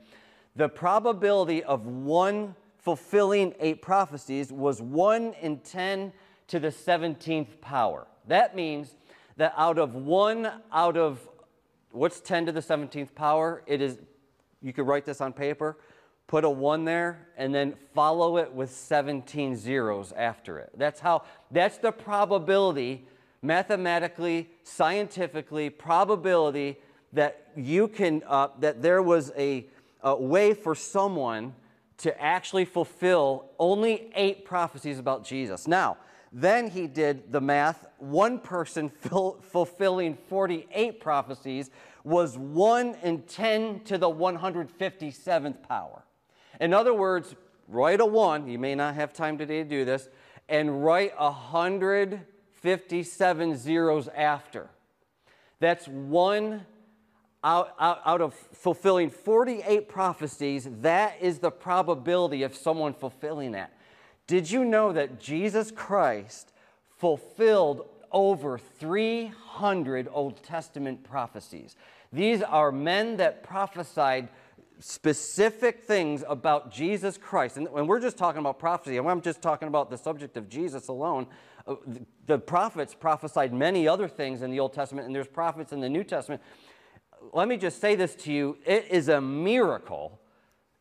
The 0.56 0.68
probability 0.68 1.62
of 1.62 1.86
one 1.86 2.56
fulfilling 2.78 3.54
eight 3.60 3.80
prophecies 3.80 4.50
was 4.50 4.82
one 4.82 5.34
in 5.34 5.58
10 5.58 6.12
to 6.48 6.58
the 6.58 6.70
17th 6.70 7.60
power. 7.60 8.08
That 8.26 8.56
means 8.56 8.96
that 9.36 9.54
out 9.56 9.78
of 9.78 9.94
one 9.94 10.50
out 10.72 10.96
of 10.96 11.20
what's 11.92 12.20
10 12.20 12.46
to 12.46 12.52
the 12.52 12.60
17th 12.60 13.14
power? 13.14 13.62
It 13.66 13.80
is, 13.80 13.98
you 14.62 14.72
could 14.72 14.86
write 14.86 15.04
this 15.04 15.20
on 15.20 15.32
paper, 15.32 15.78
put 16.26 16.44
a 16.44 16.50
one 16.50 16.84
there, 16.84 17.28
and 17.36 17.54
then 17.54 17.74
follow 17.94 18.36
it 18.36 18.52
with 18.52 18.70
17 18.70 19.56
zeros 19.56 20.12
after 20.12 20.58
it. 20.58 20.70
That's 20.76 21.00
how, 21.00 21.22
that's 21.50 21.78
the 21.78 21.92
probability, 21.92 23.06
mathematically, 23.42 24.50
scientifically, 24.62 25.70
probability 25.70 26.78
that 27.12 27.48
you 27.56 27.88
can, 27.88 28.22
uh, 28.26 28.48
that 28.58 28.82
there 28.82 29.02
was 29.02 29.32
a, 29.36 29.66
a 30.02 30.14
way 30.14 30.54
for 30.54 30.74
someone 30.74 31.54
to 31.98 32.22
actually 32.22 32.64
fulfill 32.64 33.46
only 33.58 34.10
eight 34.14 34.44
prophecies 34.44 34.98
about 34.98 35.24
Jesus. 35.24 35.66
Now, 35.66 35.96
then 36.32 36.70
he 36.70 36.86
did 36.86 37.32
the 37.32 37.40
math. 37.40 37.84
One 37.98 38.38
person 38.38 38.90
fulfilling 39.42 40.16
48 40.28 41.00
prophecies 41.00 41.70
was 42.04 42.38
1 42.38 42.94
in 43.02 43.22
10 43.22 43.80
to 43.84 43.98
the 43.98 44.08
157th 44.08 45.62
power. 45.62 46.04
In 46.60 46.74
other 46.74 46.94
words, 46.94 47.34
write 47.68 48.00
a 48.00 48.06
1, 48.06 48.48
you 48.48 48.58
may 48.58 48.74
not 48.74 48.94
have 48.94 49.12
time 49.12 49.38
today 49.38 49.62
to 49.62 49.68
do 49.68 49.84
this, 49.84 50.08
and 50.48 50.84
write 50.84 51.16
157 51.18 53.56
zeros 53.56 54.08
after. 54.08 54.68
That's 55.60 55.88
one 55.88 56.66
out, 57.44 57.74
out, 57.78 58.00
out, 58.04 58.20
of 58.20 58.34
fulfilling 58.34 59.10
48 59.10 59.88
prophecies. 59.88 60.68
That 60.80 61.16
is 61.20 61.38
the 61.38 61.50
probability 61.50 62.42
of 62.42 62.56
someone 62.56 62.94
fulfilling 62.94 63.52
that. 63.52 63.72
Did 64.28 64.50
you 64.50 64.64
know 64.64 64.92
that 64.92 65.18
Jesus 65.18 65.70
Christ 65.70 66.52
fulfilled 66.98 67.88
over 68.12 68.58
300 68.58 70.06
Old 70.12 70.42
Testament 70.42 71.02
prophecies? 71.02 71.74
These 72.12 72.42
are 72.42 72.70
men 72.70 73.16
that 73.16 73.42
prophesied 73.42 74.28
specific 74.80 75.82
things 75.82 76.22
about 76.28 76.70
Jesus 76.70 77.16
Christ. 77.16 77.56
And 77.56 77.68
when 77.70 77.86
we're 77.86 78.00
just 78.00 78.18
talking 78.18 78.40
about 78.40 78.58
prophecy, 78.58 78.98
and 78.98 79.08
I'm 79.08 79.22
just 79.22 79.40
talking 79.40 79.66
about 79.66 79.88
the 79.88 79.96
subject 79.96 80.36
of 80.36 80.48
Jesus 80.48 80.88
alone, 80.88 81.26
uh, 81.66 81.76
the 82.26 82.38
prophets 82.38 82.94
prophesied 82.94 83.54
many 83.54 83.88
other 83.88 84.08
things 84.08 84.42
in 84.42 84.50
the 84.50 84.60
Old 84.60 84.74
Testament, 84.74 85.06
and 85.06 85.16
there's 85.16 85.26
prophets 85.26 85.72
in 85.72 85.80
the 85.80 85.88
New 85.88 86.04
Testament. 86.04 86.42
Let 87.32 87.48
me 87.48 87.56
just 87.56 87.80
say 87.80 87.96
this 87.96 88.14
to 88.16 88.32
you 88.32 88.58
it 88.66 88.88
is 88.90 89.08
a 89.08 89.22
miracle. 89.22 90.20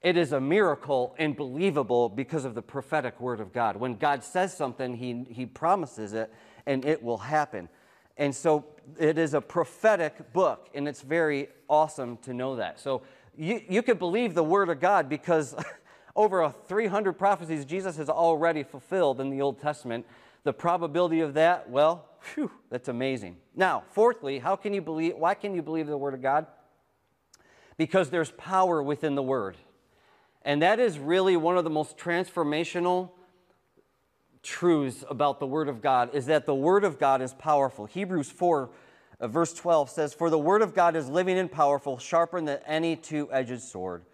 It 0.01 0.15
is 0.15 0.31
a 0.31 0.39
miracle 0.39 1.15
and 1.17 1.35
believable 1.35 2.07
because 2.09 2.45
of 2.45 2.53
the 2.53 2.61
prophetic 2.61 3.19
word 3.19 3.39
of 3.39 3.51
God. 3.51 3.77
When 3.77 3.95
God 3.95 4.23
says 4.23 4.55
something, 4.55 4.95
he, 4.95 5.25
he 5.29 5.45
promises 5.45 6.13
it, 6.13 6.31
and 6.65 6.85
it 6.85 7.01
will 7.01 7.17
happen. 7.17 7.67
And 8.15 8.35
so 8.35 8.65
it 8.99 9.17
is 9.17 9.33
a 9.33 9.41
prophetic 9.41 10.33
book, 10.33 10.69
and 10.73 10.87
it's 10.87 11.01
very 11.01 11.49
awesome 11.69 12.17
to 12.17 12.33
know 12.33 12.55
that. 12.57 12.79
So 12.79 13.01
you, 13.35 13.61
you 13.67 13.81
could 13.81 13.99
believe 13.99 14.33
the 14.33 14.43
word 14.43 14.69
of 14.69 14.79
God 14.79 15.09
because 15.09 15.55
over 16.15 16.53
300 16.67 17.13
prophecies 17.13 17.65
Jesus 17.65 17.97
has 17.97 18.09
already 18.09 18.63
fulfilled 18.63 19.19
in 19.19 19.29
the 19.29 19.41
Old 19.41 19.59
Testament. 19.59 20.05
The 20.43 20.53
probability 20.53 21.21
of 21.21 21.33
that, 21.35 21.69
well, 21.69 22.05
whew, 22.33 22.51
that's 22.69 22.87
amazing. 22.87 23.37
Now, 23.55 23.83
fourthly, 23.91 24.39
how 24.39 24.55
can 24.55 24.73
you 24.73 24.81
believe, 24.81 25.15
why 25.15 25.33
can 25.33 25.55
you 25.55 25.61
believe 25.61 25.87
the 25.87 25.97
word 25.97 26.13
of 26.13 26.21
God? 26.21 26.47
Because 27.77 28.09
there's 28.09 28.31
power 28.31 28.81
within 28.81 29.15
the 29.15 29.23
word. 29.23 29.57
And 30.47 30.61
that 30.61 30.79
is 30.79 30.97
really 30.97 31.35
one 31.35 31.57
of 31.57 31.65
the 31.65 31.69
most 31.69 31.97
transformational 31.97 33.09
truths 34.43 35.03
about 35.09 35.41
the 35.41 35.45
Word 35.45 35.67
of 35.67 35.81
God 35.81 36.15
is 36.15 36.27
that 36.27 36.45
the 36.45 36.55
Word 36.55 36.85
of 36.85 36.97
God 36.97 37.21
is 37.21 37.33
powerful. 37.33 37.85
Hebrews 37.85 38.31
4, 38.31 38.69
uh, 39.19 39.27
verse 39.27 39.53
12 39.53 39.89
says, 39.89 40.13
For 40.13 40.29
the 40.29 40.39
Word 40.39 40.61
of 40.61 40.73
God 40.73 40.95
is 40.95 41.09
living 41.09 41.37
and 41.37 41.51
powerful, 41.51 41.97
sharper 41.97 42.39
than 42.39 42.59
any 42.65 42.95
two 42.95 43.27
edged 43.29 43.61
sword. 43.61 44.05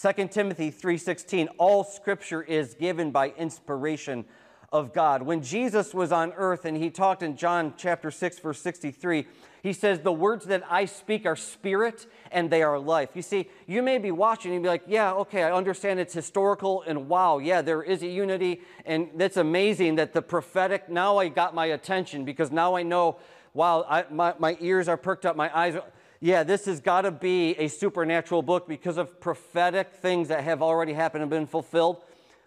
2 0.00 0.28
Timothy 0.28 0.70
3:16 0.70 1.48
All 1.58 1.84
scripture 1.84 2.42
is 2.42 2.72
given 2.72 3.10
by 3.10 3.34
inspiration 3.36 4.24
of 4.72 4.94
God. 4.94 5.20
When 5.20 5.42
Jesus 5.42 5.92
was 5.92 6.10
on 6.10 6.32
earth 6.38 6.64
and 6.64 6.78
he 6.78 6.88
talked 6.88 7.22
in 7.22 7.36
John 7.36 7.74
chapter 7.76 8.10
6 8.10 8.38
verse 8.38 8.62
63, 8.62 9.26
he 9.66 9.72
says, 9.72 10.00
The 10.00 10.12
words 10.12 10.46
that 10.46 10.62
I 10.70 10.84
speak 10.84 11.26
are 11.26 11.36
spirit 11.36 12.06
and 12.30 12.50
they 12.50 12.62
are 12.62 12.78
life. 12.78 13.10
You 13.14 13.22
see, 13.22 13.50
you 13.66 13.82
may 13.82 13.98
be 13.98 14.10
watching 14.10 14.52
and 14.52 14.62
be 14.62 14.68
like, 14.68 14.84
Yeah, 14.86 15.12
okay, 15.14 15.42
I 15.42 15.52
understand 15.52 15.98
it's 15.98 16.14
historical 16.14 16.82
and 16.82 17.08
wow, 17.08 17.38
yeah, 17.38 17.62
there 17.62 17.82
is 17.82 18.02
a 18.02 18.06
unity. 18.06 18.62
And 18.84 19.10
that's 19.16 19.36
amazing 19.36 19.96
that 19.96 20.12
the 20.12 20.22
prophetic, 20.22 20.88
now 20.88 21.18
I 21.18 21.28
got 21.28 21.54
my 21.54 21.66
attention 21.66 22.24
because 22.24 22.50
now 22.52 22.76
I 22.76 22.82
know, 22.82 23.18
wow, 23.54 23.84
I, 23.88 24.04
my, 24.10 24.34
my 24.38 24.56
ears 24.60 24.88
are 24.88 24.96
perked 24.96 25.26
up, 25.26 25.36
my 25.36 25.56
eyes 25.56 25.74
are. 25.74 25.84
Yeah, 26.18 26.44
this 26.44 26.64
has 26.64 26.80
got 26.80 27.02
to 27.02 27.10
be 27.10 27.50
a 27.58 27.68
supernatural 27.68 28.40
book 28.40 28.66
because 28.66 28.96
of 28.96 29.20
prophetic 29.20 29.92
things 29.92 30.28
that 30.28 30.44
have 30.44 30.62
already 30.62 30.94
happened 30.94 31.22
and 31.22 31.30
been 31.30 31.46
fulfilled. 31.46 32.02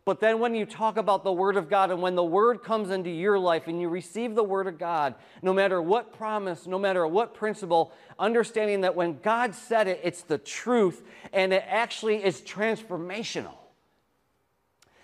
But 0.06 0.20
then 0.20 0.39
when 0.39 0.56
you 0.56 0.65
talk 0.65 0.98
about 0.98 1.24
the 1.24 1.32
Word 1.32 1.56
of 1.56 1.70
God 1.70 1.91
and 1.91 2.01
when 2.01 2.15
the 2.15 2.24
Word 2.24 2.63
comes 2.63 2.89
into 2.89 3.10
your 3.10 3.38
life 3.38 3.68
and 3.68 3.79
you 3.79 3.89
receive 3.89 4.34
the 4.34 4.44
Word 4.44 4.68
of 4.68 4.79
God, 4.79 5.15
no 5.41 5.53
matter 5.53 5.82
what 5.82 6.13
promise, 6.13 6.65
no 6.65 6.79
matter 6.79 7.06
what 7.06 7.34
principle, 7.34 7.91
understanding 8.18 8.82
that 8.82 8.96
when 8.96 9.20
God 9.20 9.53
said 9.53 9.88
it, 9.88 10.00
it's 10.03 10.24
the 10.24 10.38
truth 10.38 11.03
and 11.34 11.53
it 11.53 11.63
actually 11.68 12.24
is 12.24 12.41
transformational. 12.41 13.56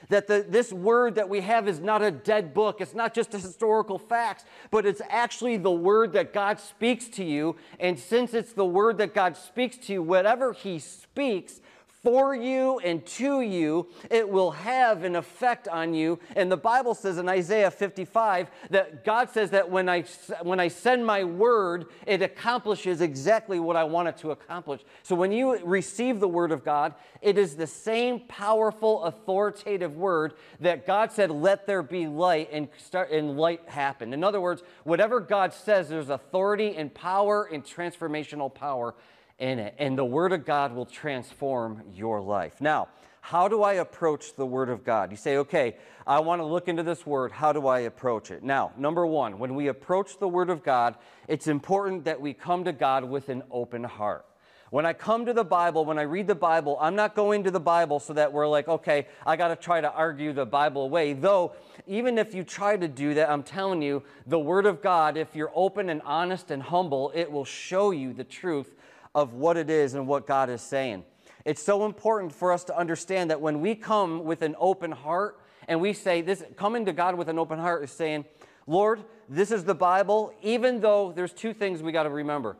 That 0.09 0.27
the, 0.27 0.45
this 0.47 0.71
word 0.71 1.15
that 1.15 1.29
we 1.29 1.41
have 1.41 1.67
is 1.67 1.79
not 1.79 2.03
a 2.03 2.11
dead 2.11 2.53
book. 2.53 2.79
It's 2.79 2.93
not 2.93 3.13
just 3.13 3.31
historical 3.31 3.97
facts, 3.97 4.45
but 4.69 4.85
it's 4.85 5.01
actually 5.09 5.57
the 5.57 5.71
word 5.71 6.13
that 6.13 6.31
God 6.31 6.59
speaks 6.59 7.07
to 7.09 7.23
you. 7.23 7.55
And 7.79 7.99
since 7.99 8.33
it's 8.33 8.53
the 8.53 8.65
word 8.65 8.99
that 8.99 9.15
God 9.15 9.35
speaks 9.35 9.77
to 9.87 9.93
you, 9.93 10.03
whatever 10.03 10.53
He 10.53 10.77
speaks 10.77 11.59
for 12.05 12.35
you 12.35 12.77
and 12.83 13.03
to 13.03 13.41
you, 13.41 13.87
it 14.11 14.29
will 14.29 14.51
have 14.51 15.03
an 15.03 15.15
effect 15.15 15.67
on 15.67 15.95
you. 15.95 16.19
And 16.35 16.51
the 16.51 16.57
Bible 16.57 16.93
says 16.93 17.17
in 17.17 17.27
Isaiah 17.27 17.71
55 17.71 18.47
that 18.69 19.03
God 19.03 19.31
says 19.31 19.49
that 19.49 19.71
when 19.71 19.89
I, 19.89 20.03
when 20.43 20.59
I 20.59 20.67
send 20.67 21.03
my 21.03 21.23
word, 21.23 21.87
it 22.05 22.21
accomplishes 22.21 23.01
exactly 23.01 23.59
what 23.59 23.75
I 23.75 23.85
want 23.85 24.07
it 24.07 24.17
to 24.17 24.29
accomplish. 24.29 24.81
So 25.01 25.15
when 25.15 25.31
you 25.31 25.57
receive 25.65 26.19
the 26.19 26.27
word 26.27 26.51
of 26.51 26.63
God, 26.63 26.93
it 27.23 27.39
is 27.39 27.55
the 27.55 27.65
same 27.65 28.19
powerful, 28.19 29.03
authoritative 29.05 29.97
word 29.97 30.35
that 30.59 30.85
God 30.85 31.11
said, 31.11 31.31
let 31.31 31.65
there 31.65 31.81
be 31.81 32.05
light, 32.05 32.49
and, 32.51 32.67
start, 32.77 33.09
and 33.09 33.35
light 33.35 33.67
happened. 33.67 34.13
In 34.13 34.23
other 34.23 34.39
words, 34.39 34.61
whatever 34.83 35.19
God 35.19 35.55
says, 35.55 35.89
there's 35.89 36.09
authority 36.09 36.75
and 36.75 36.93
power 36.93 37.49
and 37.51 37.63
transformational 37.63 38.53
power 38.53 38.93
in 39.39 39.59
it. 39.59 39.75
And 39.77 39.97
the 39.97 40.05
Word 40.05 40.31
of 40.31 40.45
God 40.45 40.73
will 40.73 40.85
transform 40.85 41.83
your 41.93 42.21
life. 42.21 42.61
Now, 42.61 42.87
how 43.21 43.47
do 43.47 43.63
I 43.63 43.73
approach 43.73 44.35
the 44.35 44.45
Word 44.45 44.69
of 44.69 44.83
God? 44.83 45.09
You 45.09 45.17
say, 45.17 45.37
okay, 45.37 45.77
I 46.05 46.19
want 46.19 46.41
to 46.41 46.45
look 46.45 46.67
into 46.67 46.83
this 46.83 47.05
Word. 47.05 47.31
How 47.31 47.53
do 47.53 47.67
I 47.67 47.79
approach 47.79 48.29
it? 48.29 48.43
Now, 48.43 48.71
number 48.77 49.05
one, 49.05 49.39
when 49.39 49.55
we 49.55 49.67
approach 49.67 50.19
the 50.19 50.27
Word 50.27 50.49
of 50.49 50.63
God, 50.63 50.95
it's 51.27 51.47
important 51.47 52.05
that 52.05 52.21
we 52.21 52.33
come 52.33 52.65
to 52.65 52.71
God 52.71 53.03
with 53.03 53.29
an 53.29 53.41
open 53.49 53.83
heart. 53.83 54.25
When 54.69 54.85
I 54.85 54.93
come 54.93 55.25
to 55.25 55.33
the 55.33 55.43
Bible, 55.43 55.85
when 55.85 55.97
I 55.97 56.03
read 56.03 56.27
the 56.27 56.35
Bible, 56.35 56.77
I'm 56.81 56.95
not 56.95 57.15
going 57.15 57.43
to 57.45 57.51
the 57.51 57.59
Bible 57.59 57.99
so 57.99 58.13
that 58.13 58.33
we're 58.33 58.47
like, 58.47 58.67
okay, 58.67 59.07
I 59.25 59.37
got 59.37 59.47
to 59.47 59.55
try 59.55 59.79
to 59.79 59.91
argue 59.91 60.33
the 60.33 60.45
Bible 60.45 60.83
away. 60.83 61.13
Though, 61.13 61.53
even 61.87 62.17
if 62.17 62.33
you 62.33 62.43
try 62.43 62.75
to 62.75 62.87
do 62.87 63.13
that, 63.13 63.29
I'm 63.29 63.43
telling 63.43 63.81
you, 63.81 64.03
the 64.27 64.39
Word 64.39 64.65
of 64.65 64.81
God, 64.81 65.17
if 65.17 65.35
you're 65.35 65.51
open 65.55 65.89
and 65.89 66.01
honest 66.03 66.51
and 66.51 66.61
humble, 66.61 67.11
it 67.15 67.31
will 67.31 67.45
show 67.45 67.91
you 67.91 68.13
the 68.13 68.23
truth 68.23 68.75
of 69.15 69.33
what 69.33 69.55
it 69.57 69.69
is 69.69 69.95
and 69.95 70.07
what 70.07 70.27
God 70.27 70.49
is 70.49 70.61
saying. 70.61 71.05
It's 71.45 71.63
so 71.63 71.85
important 71.85 72.33
for 72.33 72.51
us 72.51 72.65
to 72.65 72.77
understand 72.77 73.29
that 73.29 73.39
when 73.39 73.61
we 73.61 73.73
come 73.73 74.25
with 74.25 74.41
an 74.41 74.55
open 74.59 74.91
heart 74.91 75.39
and 75.67 75.79
we 75.79 75.93
say 75.93 76.21
this, 76.21 76.43
coming 76.57 76.85
to 76.85 76.93
God 76.93 77.15
with 77.15 77.29
an 77.29 77.39
open 77.39 77.57
heart 77.57 77.83
is 77.83 77.91
saying, 77.91 78.25
Lord, 78.67 79.03
this 79.29 79.51
is 79.51 79.63
the 79.63 79.73
Bible, 79.73 80.33
even 80.41 80.81
though 80.81 81.13
there's 81.15 81.33
two 81.33 81.53
things 81.53 81.81
we 81.81 81.91
got 81.91 82.03
to 82.03 82.09
remember. 82.09 82.57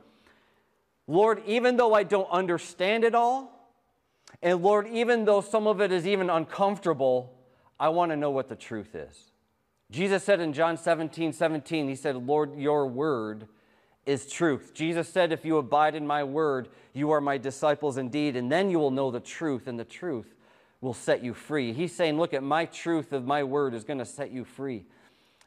Lord, 1.07 1.43
even 1.45 1.77
though 1.77 1.93
I 1.93 2.03
don't 2.03 2.29
understand 2.31 3.03
it 3.03 3.13
all, 3.13 3.51
and 4.41 4.63
Lord, 4.63 4.88
even 4.88 5.25
though 5.25 5.41
some 5.41 5.67
of 5.67 5.81
it 5.81 5.91
is 5.91 6.07
even 6.07 6.29
uncomfortable, 6.29 7.33
I 7.79 7.89
want 7.89 8.12
to 8.12 8.15
know 8.15 8.31
what 8.31 8.50
the 8.50 8.55
truth 8.55 8.95
is. 8.95 9.31
Jesus 9.91 10.24
said 10.24 10.39
in 10.39 10.53
John 10.53 10.77
17, 10.77 11.33
17, 11.33 11.89
He 11.89 11.95
said, 11.95 12.15
Lord, 12.15 12.57
your 12.57 12.88
word 12.88 13.47
is 14.05 14.27
truth. 14.27 14.74
Jesus 14.74 15.09
said, 15.09 15.31
If 15.31 15.45
you 15.45 15.57
abide 15.57 15.95
in 15.95 16.05
my 16.05 16.24
word, 16.24 16.69
you 16.93 17.12
are 17.12 17.21
my 17.21 17.38
disciples 17.38 17.97
indeed, 17.97 18.35
and 18.35 18.51
then 18.51 18.69
you 18.69 18.79
will 18.79 18.91
know 18.91 19.12
the 19.12 19.19
truth, 19.19 19.67
and 19.67 19.79
the 19.79 19.85
truth 19.85 20.35
will 20.81 20.93
set 20.93 21.24
you 21.24 21.33
free. 21.33 21.74
He's 21.74 21.93
saying, 21.93 22.17
Look 22.17 22.33
at 22.33 22.43
my 22.43 22.65
truth 22.65 23.13
of 23.13 23.25
my 23.25 23.43
word 23.43 23.74
is 23.74 23.83
going 23.83 24.00
to 24.00 24.05
set 24.05 24.31
you 24.31 24.45
free. 24.45 24.85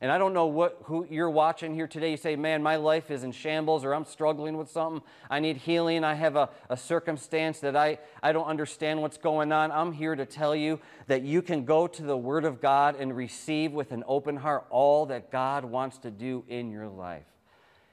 And 0.01 0.13
I 0.13 0.19
don't 0.19 0.33
know 0.33 0.47
what 0.47 0.79
who 0.85 1.09
you're 1.11 1.31
watching 1.31 1.75
here 1.75 1.89
today. 1.89 2.13
You 2.13 2.17
say, 2.17 2.37
Man, 2.37 2.63
my 2.63 2.77
life 2.77 3.11
is 3.11 3.25
in 3.25 3.33
shambles, 3.33 3.85
or 3.85 3.95
I'm 3.95 4.05
struggling 4.05 4.57
with 4.57 4.71
something. 4.71 5.03
I 5.31 5.41
need 5.41 5.57
healing. 5.57 6.05
I 6.05 6.15
have 6.15 6.37
a, 6.37 6.51
a 6.69 6.77
circumstance 6.77 7.61
that 7.61 7.77
I, 7.77 7.99
I 8.23 8.33
don't 8.33 8.47
understand 8.47 9.01
what's 9.01 9.19
going 9.19 9.53
on. 9.53 9.73
I'm 9.73 9.93
here 9.93 10.15
to 10.15 10.27
tell 10.27 10.55
you 10.55 10.81
that 11.07 11.23
you 11.23 11.43
can 11.43 11.65
go 11.65 11.87
to 11.87 12.03
the 12.03 12.17
Word 12.17 12.45
of 12.45 12.61
God 12.61 12.97
and 12.97 13.17
receive 13.17 13.73
with 13.73 13.93
an 13.93 14.05
open 14.07 14.37
heart 14.37 14.67
all 14.71 15.07
that 15.07 15.31
God 15.31 15.65
wants 15.65 15.99
to 15.99 16.11
do 16.11 16.45
in 16.49 16.71
your 16.71 16.89
life. 16.89 17.27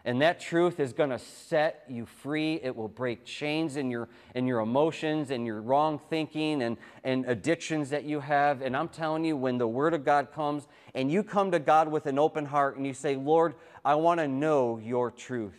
And 0.05 0.21
that 0.21 0.39
truth 0.39 0.79
is 0.79 0.93
going 0.93 1.09
to 1.09 1.17
set 1.17 1.83
you 1.89 2.05
free. 2.05 2.59
It 2.61 2.75
will 2.75 2.87
break 2.87 3.25
chains 3.25 3.75
in 3.75 3.89
your, 3.89 4.07
in 4.35 4.45
your 4.45 4.59
emotions 4.59 5.31
and 5.31 5.47
your 5.47 5.59
wrong 5.59 5.97
thinking 5.97 6.61
and, 6.61 6.77
and 7.03 7.25
addictions 7.25 7.89
that 7.89 8.03
you 8.03 8.19
have. 8.19 8.61
And 8.61 8.77
I'm 8.77 8.87
telling 8.87 9.25
you, 9.25 9.35
when 9.35 9.57
the 9.57 9.67
Word 9.67 9.95
of 9.95 10.05
God 10.05 10.31
comes 10.31 10.67
and 10.93 11.11
you 11.11 11.23
come 11.23 11.49
to 11.51 11.59
God 11.59 11.87
with 11.87 12.05
an 12.05 12.19
open 12.19 12.45
heart 12.45 12.77
and 12.77 12.85
you 12.85 12.93
say, 12.93 13.15
Lord, 13.15 13.55
I 13.83 13.95
want 13.95 14.19
to 14.19 14.27
know 14.27 14.77
your 14.77 15.09
truth. 15.09 15.57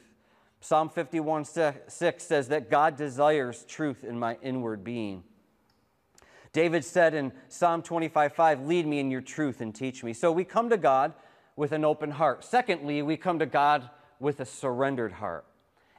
Psalm 0.60 0.90
51 0.90 1.44
6 1.44 2.24
says 2.24 2.48
that 2.48 2.70
God 2.70 2.96
desires 2.96 3.64
truth 3.68 4.04
in 4.04 4.16
my 4.16 4.38
inward 4.42 4.84
being. 4.84 5.24
David 6.52 6.84
said 6.84 7.14
in 7.14 7.32
Psalm 7.48 7.82
25 7.82 8.32
5, 8.32 8.60
Lead 8.66 8.86
me 8.86 9.00
in 9.00 9.10
your 9.10 9.20
truth 9.20 9.60
and 9.60 9.74
teach 9.74 10.04
me. 10.04 10.12
So 10.12 10.30
we 10.30 10.44
come 10.44 10.70
to 10.70 10.76
God 10.76 11.14
with 11.56 11.72
an 11.72 11.84
open 11.84 12.12
heart. 12.12 12.44
Secondly, 12.44 13.02
we 13.02 13.16
come 13.16 13.40
to 13.40 13.46
God 13.46 13.90
with 14.20 14.40
a 14.40 14.44
surrendered 14.44 15.12
heart. 15.12 15.44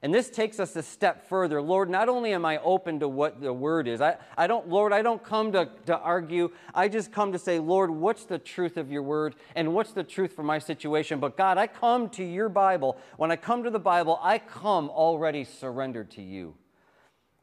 And 0.04 0.14
this 0.14 0.30
takes 0.30 0.60
us 0.60 0.76
a 0.76 0.84
step 0.84 1.28
further. 1.28 1.60
Lord, 1.60 1.90
not 1.90 2.08
only 2.08 2.32
am 2.32 2.46
I 2.46 2.60
open 2.60 3.00
to 3.00 3.08
what 3.08 3.42
the 3.42 3.52
word 3.52 3.88
is, 3.88 4.00
I, 4.00 4.18
I 4.38 4.46
don't, 4.46 4.70
Lord, 4.70 4.94
I 4.94 5.02
don't 5.02 5.24
come 5.24 5.52
to, 5.54 5.70
to 5.88 5.98
argue. 5.98 6.52
I 6.76 6.88
just 6.88 7.12
come 7.12 7.32
to 7.32 7.40
say, 7.40 7.58
Lord, 7.58 7.90
what's 7.90 8.26
the 8.26 8.38
truth 8.38 8.78
of 8.78 8.92
your 8.92 9.02
word 9.02 9.34
and 9.56 9.74
what's 9.74 9.94
the 9.94 10.04
truth 10.04 10.34
for 10.34 10.44
my 10.44 10.60
situation? 10.60 11.20
But 11.20 11.36
God, 11.36 11.58
I 11.58 11.66
come 11.66 12.10
to 12.10 12.24
your 12.24 12.48
Bible. 12.48 12.98
When 13.18 13.32
I 13.32 13.38
come 13.38 13.64
to 13.64 13.72
the 13.72 13.80
Bible, 13.80 14.20
I 14.22 14.38
come 14.38 14.92
already 14.92 15.44
surrendered 15.44 16.12
to 16.12 16.22
you. 16.22 16.54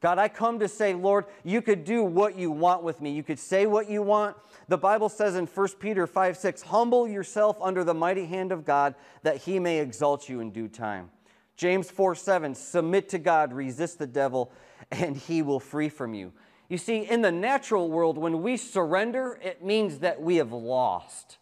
God, 0.04 0.18
I 0.18 0.28
come 0.28 0.58
to 0.58 0.68
say, 0.68 0.92
Lord, 0.92 1.24
you 1.44 1.62
could 1.62 1.82
do 1.82 2.04
what 2.04 2.36
you 2.36 2.50
want 2.50 2.82
with 2.82 3.00
me. 3.00 3.12
You 3.12 3.22
could 3.22 3.38
say 3.38 3.64
what 3.64 3.88
you 3.88 4.02
want. 4.02 4.36
The 4.68 4.76
Bible 4.76 5.08
says 5.08 5.34
in 5.34 5.46
1 5.46 5.68
Peter 5.80 6.06
5 6.06 6.36
6, 6.36 6.60
humble 6.60 7.08
yourself 7.08 7.56
under 7.62 7.84
the 7.84 7.94
mighty 7.94 8.26
hand 8.26 8.52
of 8.52 8.66
God 8.66 8.96
that 9.22 9.38
he 9.38 9.58
may 9.58 9.78
exalt 9.78 10.28
you 10.28 10.40
in 10.40 10.50
due 10.50 10.68
time. 10.68 11.08
James 11.56 11.90
4 11.90 12.16
7, 12.16 12.54
submit 12.54 13.08
to 13.08 13.18
God, 13.18 13.54
resist 13.54 13.98
the 13.98 14.06
devil, 14.06 14.52
and 14.90 15.16
he 15.16 15.40
will 15.40 15.58
free 15.58 15.88
from 15.88 16.12
you. 16.12 16.34
You 16.68 16.76
see, 16.76 17.08
in 17.08 17.22
the 17.22 17.32
natural 17.32 17.90
world, 17.90 18.18
when 18.18 18.42
we 18.42 18.58
surrender, 18.58 19.38
it 19.42 19.64
means 19.64 20.00
that 20.00 20.20
we 20.20 20.36
have 20.36 20.52
lost. 20.52 21.38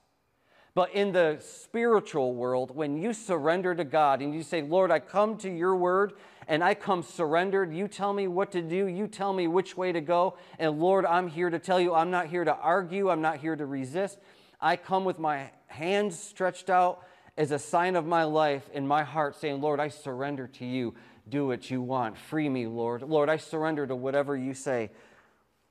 But 0.75 0.93
in 0.95 1.11
the 1.11 1.39
spiritual 1.41 2.33
world, 2.37 2.75
when 2.75 2.97
you 2.97 3.13
surrender 3.13 3.75
to 3.75 3.83
God 3.83 4.23
and 4.23 4.33
you 4.33 4.45
say, 4.45 4.63
Lord, 4.63 4.93
I 4.93 5.01
come 5.01 5.37
to 5.39 5.51
your 5.51 5.75
word 5.75 6.13
and 6.49 6.63
I 6.63 6.75
come 6.75 7.03
surrendered, 7.03 7.73
you 7.73 7.89
tell 7.89 8.13
me 8.13 8.27
what 8.29 8.53
to 8.53 8.63
do, 8.63 8.87
you 8.87 9.07
tell 9.07 9.33
me 9.33 9.47
which 9.47 9.77
way 9.77 9.93
to 9.93 10.01
go. 10.01 10.37
And 10.59 10.79
Lord, 10.79 11.07
I'm 11.07 11.29
here 11.29 11.51
to 11.51 11.59
tell 11.59 11.81
you, 11.81 11.95
I'm 11.95 12.11
not 12.11 12.27
here 12.27 12.45
to 12.45 12.55
argue, 12.55 13.09
I'm 13.11 13.23
not 13.23 13.39
here 13.39 13.57
to 13.57 13.67
resist. 13.67 14.19
I 14.61 14.77
come 14.77 15.05
with 15.05 15.19
my 15.19 15.51
hands 15.67 16.19
stretched 16.19 16.71
out 16.71 17.05
as 17.37 17.51
a 17.51 17.59
sign 17.59 17.97
of 17.97 18.07
my 18.07 18.25
life 18.25 18.69
in 18.73 18.87
my 18.87 19.03
heart, 19.03 19.37
saying, 19.37 19.61
Lord, 19.61 19.81
I 19.81 19.89
surrender 19.89 20.47
to 20.49 20.65
you. 20.65 20.95
Do 21.29 21.47
what 21.47 21.71
you 21.71 21.81
want. 21.81 22.19
Free 22.19 22.49
me, 22.49 22.67
Lord. 22.67 23.03
Lord, 23.03 23.29
I 23.29 23.37
surrender 23.37 23.87
to 23.87 23.95
whatever 23.95 24.37
you 24.37 24.55
say. 24.55 24.91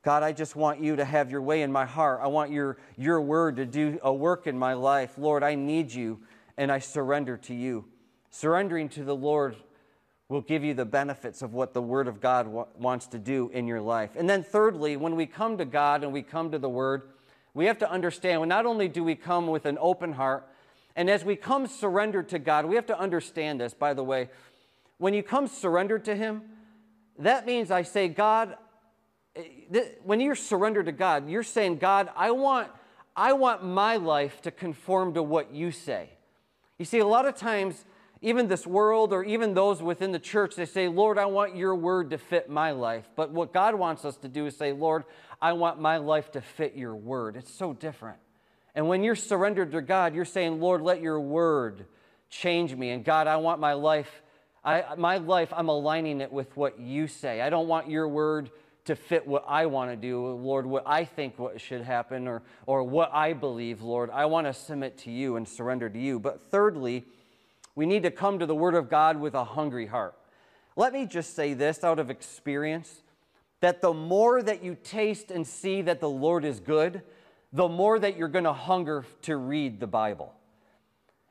God, 0.02 0.22
I 0.22 0.32
just 0.32 0.56
want 0.56 0.80
you 0.80 0.96
to 0.96 1.04
have 1.04 1.30
your 1.30 1.42
way 1.42 1.62
in 1.62 1.70
my 1.70 1.84
heart. 1.84 2.20
I 2.22 2.26
want 2.26 2.50
your, 2.50 2.78
your 2.96 3.20
word 3.20 3.56
to 3.56 3.66
do 3.66 4.00
a 4.02 4.12
work 4.12 4.46
in 4.46 4.58
my 4.58 4.72
life. 4.72 5.16
Lord, 5.16 5.44
I 5.44 5.54
need 5.54 5.92
you, 5.92 6.20
and 6.56 6.72
I 6.72 6.80
surrender 6.80 7.36
to 7.36 7.54
you. 7.54 7.84
Surrendering 8.30 8.88
to 8.90 9.04
the 9.04 9.14
Lord 9.14 9.56
will 10.32 10.40
give 10.40 10.64
you 10.64 10.72
the 10.72 10.86
benefits 10.86 11.42
of 11.42 11.52
what 11.52 11.74
the 11.74 11.82
Word 11.82 12.08
of 12.08 12.18
God 12.18 12.48
wa- 12.48 12.66
wants 12.78 13.06
to 13.08 13.18
do 13.18 13.50
in 13.52 13.66
your 13.66 13.82
life. 13.82 14.16
And 14.16 14.28
then, 14.28 14.42
thirdly, 14.42 14.96
when 14.96 15.14
we 15.14 15.26
come 15.26 15.58
to 15.58 15.66
God 15.66 16.02
and 16.02 16.10
we 16.10 16.22
come 16.22 16.50
to 16.52 16.58
the 16.58 16.70
Word, 16.70 17.02
we 17.52 17.66
have 17.66 17.78
to 17.78 17.90
understand 17.90 18.48
not 18.48 18.64
only 18.64 18.88
do 18.88 19.04
we 19.04 19.14
come 19.14 19.46
with 19.46 19.66
an 19.66 19.76
open 19.78 20.14
heart, 20.14 20.48
and 20.96 21.10
as 21.10 21.22
we 21.22 21.36
come 21.36 21.66
surrendered 21.66 22.30
to 22.30 22.38
God, 22.38 22.64
we 22.64 22.76
have 22.76 22.86
to 22.86 22.98
understand 22.98 23.60
this, 23.60 23.74
by 23.74 23.92
the 23.92 24.02
way. 24.02 24.30
When 24.96 25.12
you 25.12 25.22
come 25.22 25.46
surrendered 25.46 26.06
to 26.06 26.16
Him, 26.16 26.42
that 27.18 27.44
means 27.44 27.70
I 27.70 27.82
say, 27.82 28.08
God, 28.08 28.56
eh, 29.36 29.42
when 30.02 30.18
you're 30.18 30.34
surrendered 30.34 30.86
to 30.86 30.92
God, 30.92 31.28
you're 31.28 31.42
saying, 31.42 31.76
God, 31.76 32.08
I 32.16 32.30
want, 32.30 32.68
I 33.14 33.34
want 33.34 33.62
my 33.62 33.96
life 33.96 34.40
to 34.42 34.50
conform 34.50 35.12
to 35.12 35.22
what 35.22 35.52
you 35.52 35.72
say. 35.72 36.08
You 36.78 36.86
see, 36.86 37.00
a 37.00 37.06
lot 37.06 37.26
of 37.26 37.36
times, 37.36 37.84
even 38.22 38.46
this 38.46 38.66
world 38.66 39.12
or 39.12 39.24
even 39.24 39.52
those 39.52 39.82
within 39.82 40.12
the 40.12 40.18
church, 40.18 40.54
they 40.54 40.64
say, 40.64 40.86
Lord, 40.86 41.18
I 41.18 41.26
want 41.26 41.56
your 41.56 41.74
word 41.74 42.10
to 42.10 42.18
fit 42.18 42.48
my 42.48 42.70
life. 42.70 43.04
But 43.16 43.32
what 43.32 43.52
God 43.52 43.74
wants 43.74 44.04
us 44.04 44.16
to 44.18 44.28
do 44.28 44.46
is 44.46 44.56
say, 44.56 44.72
Lord, 44.72 45.04
I 45.40 45.52
want 45.54 45.80
my 45.80 45.96
life 45.96 46.30
to 46.32 46.40
fit 46.40 46.76
your 46.76 46.94
word. 46.94 47.36
It's 47.36 47.52
so 47.52 47.72
different. 47.72 48.18
And 48.76 48.88
when 48.88 49.02
you're 49.02 49.16
surrendered 49.16 49.72
to 49.72 49.82
God, 49.82 50.14
you're 50.14 50.24
saying, 50.24 50.60
Lord, 50.60 50.82
let 50.82 51.02
your 51.02 51.20
word 51.20 51.86
change 52.30 52.74
me. 52.74 52.90
And 52.90 53.04
God, 53.04 53.26
I 53.26 53.36
want 53.36 53.60
my 53.60 53.72
life, 53.72 54.22
I, 54.64 54.94
my 54.96 55.18
life, 55.18 55.52
I'm 55.54 55.68
aligning 55.68 56.20
it 56.20 56.32
with 56.32 56.56
what 56.56 56.78
you 56.78 57.08
say. 57.08 57.40
I 57.40 57.50
don't 57.50 57.66
want 57.66 57.90
your 57.90 58.06
word 58.06 58.52
to 58.84 58.94
fit 58.96 59.26
what 59.26 59.44
I 59.48 59.66
want 59.66 59.90
to 59.90 59.96
do, 59.96 60.26
Lord, 60.26 60.64
what 60.64 60.84
I 60.86 61.04
think 61.04 61.38
what 61.38 61.60
should 61.60 61.82
happen 61.82 62.26
or, 62.26 62.42
or 62.66 62.84
what 62.84 63.12
I 63.12 63.32
believe, 63.32 63.82
Lord. 63.82 64.10
I 64.10 64.26
want 64.26 64.46
to 64.46 64.52
submit 64.52 64.98
to 64.98 65.10
you 65.10 65.36
and 65.36 65.46
surrender 65.46 65.88
to 65.88 65.98
you. 65.98 66.18
But 66.18 66.40
thirdly, 66.50 67.04
we 67.74 67.86
need 67.86 68.02
to 68.02 68.10
come 68.10 68.38
to 68.38 68.46
the 68.46 68.54
Word 68.54 68.74
of 68.74 68.90
God 68.90 69.18
with 69.18 69.34
a 69.34 69.44
hungry 69.44 69.86
heart. 69.86 70.14
Let 70.76 70.92
me 70.92 71.06
just 71.06 71.34
say 71.34 71.54
this 71.54 71.84
out 71.84 71.98
of 71.98 72.10
experience 72.10 73.02
that 73.60 73.80
the 73.80 73.92
more 73.94 74.42
that 74.42 74.62
you 74.64 74.76
taste 74.82 75.30
and 75.30 75.46
see 75.46 75.82
that 75.82 76.00
the 76.00 76.08
Lord 76.08 76.44
is 76.44 76.58
good, 76.58 77.02
the 77.52 77.68
more 77.68 77.98
that 77.98 78.16
you're 78.16 78.28
going 78.28 78.44
to 78.44 78.52
hunger 78.52 79.04
to 79.22 79.36
read 79.36 79.78
the 79.78 79.86
Bible. 79.86 80.34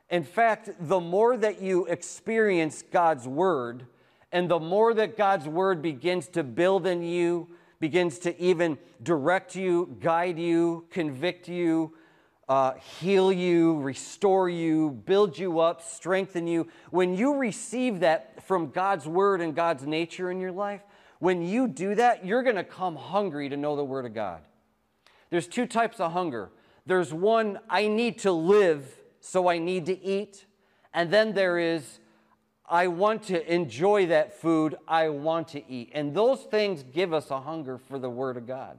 In 0.08 0.24
fact, 0.24 0.70
the 0.80 1.00
more 1.00 1.36
that 1.36 1.60
you 1.60 1.86
experience 1.86 2.82
God's 2.90 3.26
Word, 3.26 3.86
and 4.30 4.50
the 4.50 4.60
more 4.60 4.94
that 4.94 5.16
God's 5.16 5.46
Word 5.46 5.82
begins 5.82 6.28
to 6.28 6.42
build 6.42 6.86
in 6.86 7.02
you, 7.02 7.48
begins 7.80 8.18
to 8.20 8.40
even 8.40 8.78
direct 9.02 9.56
you, 9.56 9.96
guide 10.00 10.38
you, 10.38 10.86
convict 10.90 11.48
you, 11.48 11.92
uh, 12.52 12.74
heal 13.00 13.32
you, 13.32 13.80
restore 13.80 14.46
you, 14.46 14.90
build 14.90 15.38
you 15.38 15.58
up, 15.58 15.80
strengthen 15.80 16.46
you, 16.46 16.68
when 16.90 17.16
you 17.16 17.36
receive 17.36 18.00
that 18.00 18.44
from 18.44 18.68
God's 18.68 19.06
Word 19.06 19.40
and 19.40 19.54
God's 19.54 19.86
nature 19.86 20.30
in 20.30 20.38
your 20.38 20.52
life, 20.52 20.82
when 21.18 21.40
you 21.40 21.66
do 21.66 21.94
that, 21.94 22.26
you're 22.26 22.42
going 22.42 22.56
to 22.56 22.64
come 22.64 22.94
hungry 22.94 23.48
to 23.48 23.56
know 23.56 23.74
the 23.74 23.82
Word 23.82 24.04
of 24.04 24.12
God. 24.12 24.42
There's 25.30 25.46
two 25.46 25.64
types 25.64 25.98
of 25.98 26.12
hunger. 26.12 26.50
There's 26.84 27.10
one, 27.10 27.58
I 27.70 27.88
need 27.88 28.18
to 28.18 28.32
live, 28.32 28.86
so 29.20 29.48
I 29.48 29.56
need 29.56 29.86
to 29.86 29.98
eat. 30.04 30.44
And 30.92 31.10
then 31.10 31.32
there 31.32 31.58
is, 31.58 32.00
I 32.68 32.88
want 32.88 33.22
to 33.28 33.50
enjoy 33.50 34.08
that 34.08 34.38
food, 34.38 34.76
I 34.86 35.08
want 35.08 35.48
to 35.48 35.66
eat. 35.70 35.90
And 35.94 36.14
those 36.14 36.42
things 36.42 36.82
give 36.82 37.14
us 37.14 37.30
a 37.30 37.40
hunger 37.40 37.78
for 37.78 37.98
the 37.98 38.10
Word 38.10 38.36
of 38.36 38.46
God. 38.46 38.78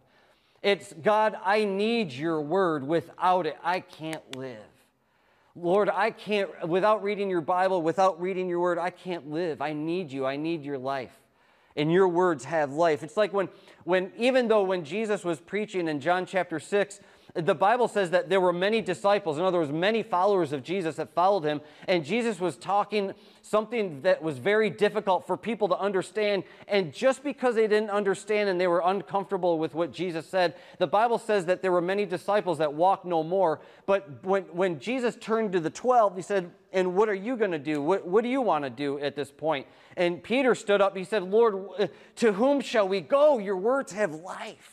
It's, 0.63 0.93
God, 0.93 1.37
I 1.43 1.65
need 1.65 2.11
your 2.11 2.41
Word. 2.41 2.87
Without 2.87 3.45
it, 3.45 3.57
I 3.63 3.81
can't 3.81 4.35
live. 4.35 4.57
Lord, 5.55 5.89
I 5.89 6.09
can't, 6.09 6.67
without 6.67 7.03
reading 7.03 7.29
your 7.29 7.41
Bible, 7.41 7.81
without 7.81 8.19
reading 8.19 8.49
your 8.49 8.59
Word, 8.59 8.79
I 8.79 8.89
can't 8.89 9.29
live. 9.29 9.61
I 9.61 9.73
need 9.73 10.11
you. 10.11 10.25
I 10.25 10.37
need 10.37 10.63
your 10.63 10.79
life 10.79 11.11
and 11.75 11.91
your 11.91 12.07
words 12.07 12.45
have 12.45 12.73
life. 12.73 13.03
It's 13.03 13.17
like 13.17 13.33
when, 13.33 13.49
when 13.83 14.11
even 14.17 14.47
though 14.47 14.63
when 14.63 14.85
Jesus 14.85 15.23
was 15.23 15.39
preaching 15.39 15.87
in 15.87 15.99
John 15.99 16.25
chapter 16.25 16.59
6, 16.59 16.99
the 17.33 17.55
Bible 17.55 17.87
says 17.87 18.11
that 18.11 18.29
there 18.29 18.39
were 18.39 18.53
many 18.53 18.79
disciples, 18.79 19.39
in 19.39 19.43
other 19.43 19.57
words, 19.57 19.71
many 19.71 20.03
followers 20.03 20.53
of 20.53 20.61
Jesus 20.61 20.97
that 20.97 21.15
followed 21.15 21.43
him, 21.43 21.61
and 21.87 22.05
Jesus 22.05 22.39
was 22.39 22.55
talking 22.55 23.13
something 23.41 24.01
that 24.01 24.21
was 24.21 24.37
very 24.37 24.69
difficult 24.69 25.25
for 25.25 25.35
people 25.35 25.67
to 25.67 25.77
understand. 25.79 26.43
And 26.67 26.93
just 26.93 27.23
because 27.23 27.55
they 27.55 27.67
didn't 27.67 27.89
understand 27.89 28.49
and 28.49 28.61
they 28.61 28.67
were 28.67 28.83
uncomfortable 28.85 29.57
with 29.57 29.73
what 29.73 29.91
Jesus 29.91 30.27
said, 30.27 30.55
the 30.77 30.85
Bible 30.85 31.17
says 31.17 31.45
that 31.47 31.63
there 31.63 31.71
were 31.71 31.81
many 31.81 32.05
disciples 32.05 32.59
that 32.59 32.71
walked 32.71 33.03
no 33.03 33.23
more. 33.23 33.61
But 33.87 34.23
when, 34.23 34.43
when 34.43 34.79
Jesus 34.79 35.17
turned 35.19 35.53
to 35.53 35.59
the 35.59 35.71
12, 35.71 36.15
he 36.15 36.21
said, 36.21 36.51
And 36.71 36.95
what 36.95 37.09
are 37.09 37.15
you 37.15 37.35
going 37.35 37.51
to 37.51 37.59
do? 37.59 37.81
What, 37.81 38.07
what 38.07 38.23
do 38.23 38.29
you 38.29 38.41
want 38.41 38.63
to 38.63 38.69
do 38.69 38.99
at 38.99 39.15
this 39.15 39.31
point? 39.31 39.65
And 39.97 40.21
Peter 40.21 40.53
stood 40.53 40.81
up. 40.81 40.95
He 40.95 41.03
said, 41.03 41.23
Lord, 41.23 41.89
to 42.17 42.33
whom 42.33 42.61
shall 42.61 42.87
we 42.87 43.01
go? 43.01 43.39
Your 43.39 43.57
words 43.57 43.91
have 43.91 44.13
life. 44.13 44.72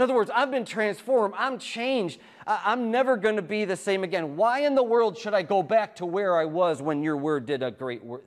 In 0.00 0.04
other 0.04 0.14
words, 0.14 0.30
I've 0.34 0.50
been 0.50 0.64
transformed. 0.64 1.34
I'm 1.36 1.58
changed. 1.58 2.20
I'm 2.46 2.90
never 2.90 3.18
going 3.18 3.36
to 3.36 3.42
be 3.42 3.66
the 3.66 3.76
same 3.76 4.02
again. 4.02 4.34
Why 4.34 4.60
in 4.60 4.74
the 4.74 4.82
world 4.82 5.18
should 5.18 5.34
I 5.34 5.42
go 5.42 5.62
back 5.62 5.96
to 5.96 6.06
where 6.06 6.38
I 6.38 6.46
was 6.46 6.80
when 6.80 7.02
your 7.02 7.18
word 7.18 7.44
did 7.44 7.62
a 7.62 7.70
great, 7.70 8.02
work, 8.02 8.24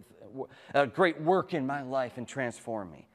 a 0.76 0.86
great 0.86 1.20
work 1.20 1.56
in 1.56 1.66
my 1.66 1.82
life 1.82 2.18
and 2.18 2.28
transform 2.28 2.92
me? 2.92 3.08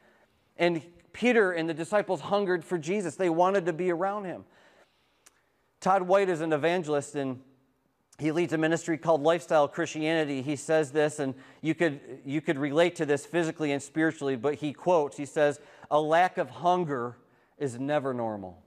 And 0.56 0.82
Peter 1.12 1.52
and 1.52 1.68
the 1.68 1.72
disciples 1.72 2.20
hungered 2.20 2.64
for 2.64 2.78
Jesus. 2.78 3.14
They 3.14 3.30
wanted 3.30 3.64
to 3.66 3.72
be 3.72 3.92
around 3.92 4.24
him. 4.24 4.44
Todd 5.80 6.02
White 6.02 6.28
is 6.28 6.40
an 6.40 6.52
evangelist 6.52 7.14
and 7.14 7.40
he 8.18 8.32
leads 8.32 8.52
a 8.52 8.58
ministry 8.58 8.98
called 8.98 9.22
Lifestyle 9.22 9.68
Christianity. 9.68 10.42
He 10.42 10.56
says 10.56 10.90
this, 10.90 11.20
and 11.20 11.36
you 11.62 11.76
could, 11.76 12.00
you 12.24 12.40
could 12.40 12.58
relate 12.58 12.96
to 12.96 13.06
this 13.06 13.24
physically 13.24 13.70
and 13.70 13.80
spiritually, 13.80 14.34
but 14.34 14.56
he 14.56 14.72
quotes, 14.72 15.16
he 15.16 15.26
says, 15.26 15.60
A 15.92 16.00
lack 16.00 16.38
of 16.38 16.50
hunger 16.50 17.18
is 17.58 17.78
never 17.78 18.14
normal. 18.14 18.62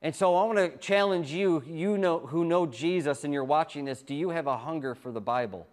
And 0.00 0.14
so 0.14 0.36
I 0.36 0.44
want 0.44 0.58
to 0.58 0.76
challenge 0.78 1.32
you, 1.32 1.62
you 1.66 1.98
know 1.98 2.20
who 2.20 2.44
know 2.44 2.66
Jesus 2.66 3.24
and 3.24 3.32
you're 3.32 3.44
watching 3.44 3.84
this, 3.84 4.02
do 4.02 4.14
you 4.14 4.30
have 4.30 4.46
a 4.46 4.56
hunger 4.56 4.94
for 4.94 5.10
the 5.10 5.20
Bible? 5.20 5.66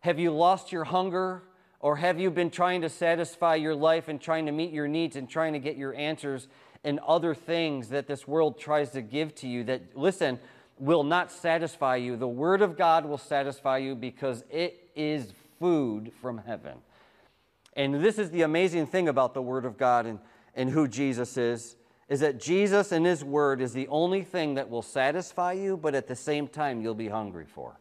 Have 0.00 0.18
you 0.18 0.30
lost 0.30 0.72
your 0.72 0.84
hunger 0.84 1.42
or 1.78 1.96
have 1.96 2.18
you 2.18 2.30
been 2.30 2.50
trying 2.50 2.80
to 2.82 2.88
satisfy 2.88 3.54
your 3.56 3.74
life 3.74 4.08
and 4.08 4.20
trying 4.20 4.46
to 4.46 4.52
meet 4.52 4.72
your 4.72 4.88
needs 4.88 5.16
and 5.16 5.28
trying 5.28 5.52
to 5.52 5.58
get 5.58 5.76
your 5.76 5.94
answers 5.94 6.48
in 6.84 6.98
other 7.06 7.34
things 7.34 7.90
that 7.90 8.06
this 8.06 8.26
world 8.26 8.58
tries 8.58 8.90
to 8.90 9.02
give 9.02 9.34
to 9.36 9.46
you 9.46 9.64
that 9.64 9.96
listen, 9.96 10.38
will 10.78 11.04
not 11.04 11.30
satisfy 11.30 11.96
you. 11.96 12.16
The 12.16 12.26
word 12.26 12.62
of 12.62 12.76
God 12.76 13.04
will 13.04 13.18
satisfy 13.18 13.78
you 13.78 13.94
because 13.94 14.42
it 14.50 14.90
is 14.96 15.32
food 15.58 16.10
from 16.22 16.38
heaven. 16.38 16.78
And 17.76 18.02
this 18.02 18.18
is 18.18 18.30
the 18.30 18.42
amazing 18.42 18.86
thing 18.86 19.08
about 19.08 19.34
the 19.34 19.42
word 19.42 19.64
of 19.64 19.76
God 19.76 20.06
and 20.06 20.18
and 20.54 20.70
who 20.70 20.88
Jesus 20.88 21.36
is, 21.36 21.76
is 22.08 22.20
that 22.20 22.40
Jesus 22.40 22.92
and 22.92 23.06
His 23.06 23.24
Word 23.24 23.60
is 23.60 23.72
the 23.72 23.88
only 23.88 24.22
thing 24.22 24.54
that 24.54 24.68
will 24.68 24.82
satisfy 24.82 25.52
you, 25.52 25.76
but 25.76 25.94
at 25.94 26.08
the 26.08 26.16
same 26.16 26.48
time, 26.48 26.82
you'll 26.82 26.94
be 26.94 27.08
hungry 27.08 27.46
for. 27.46 27.78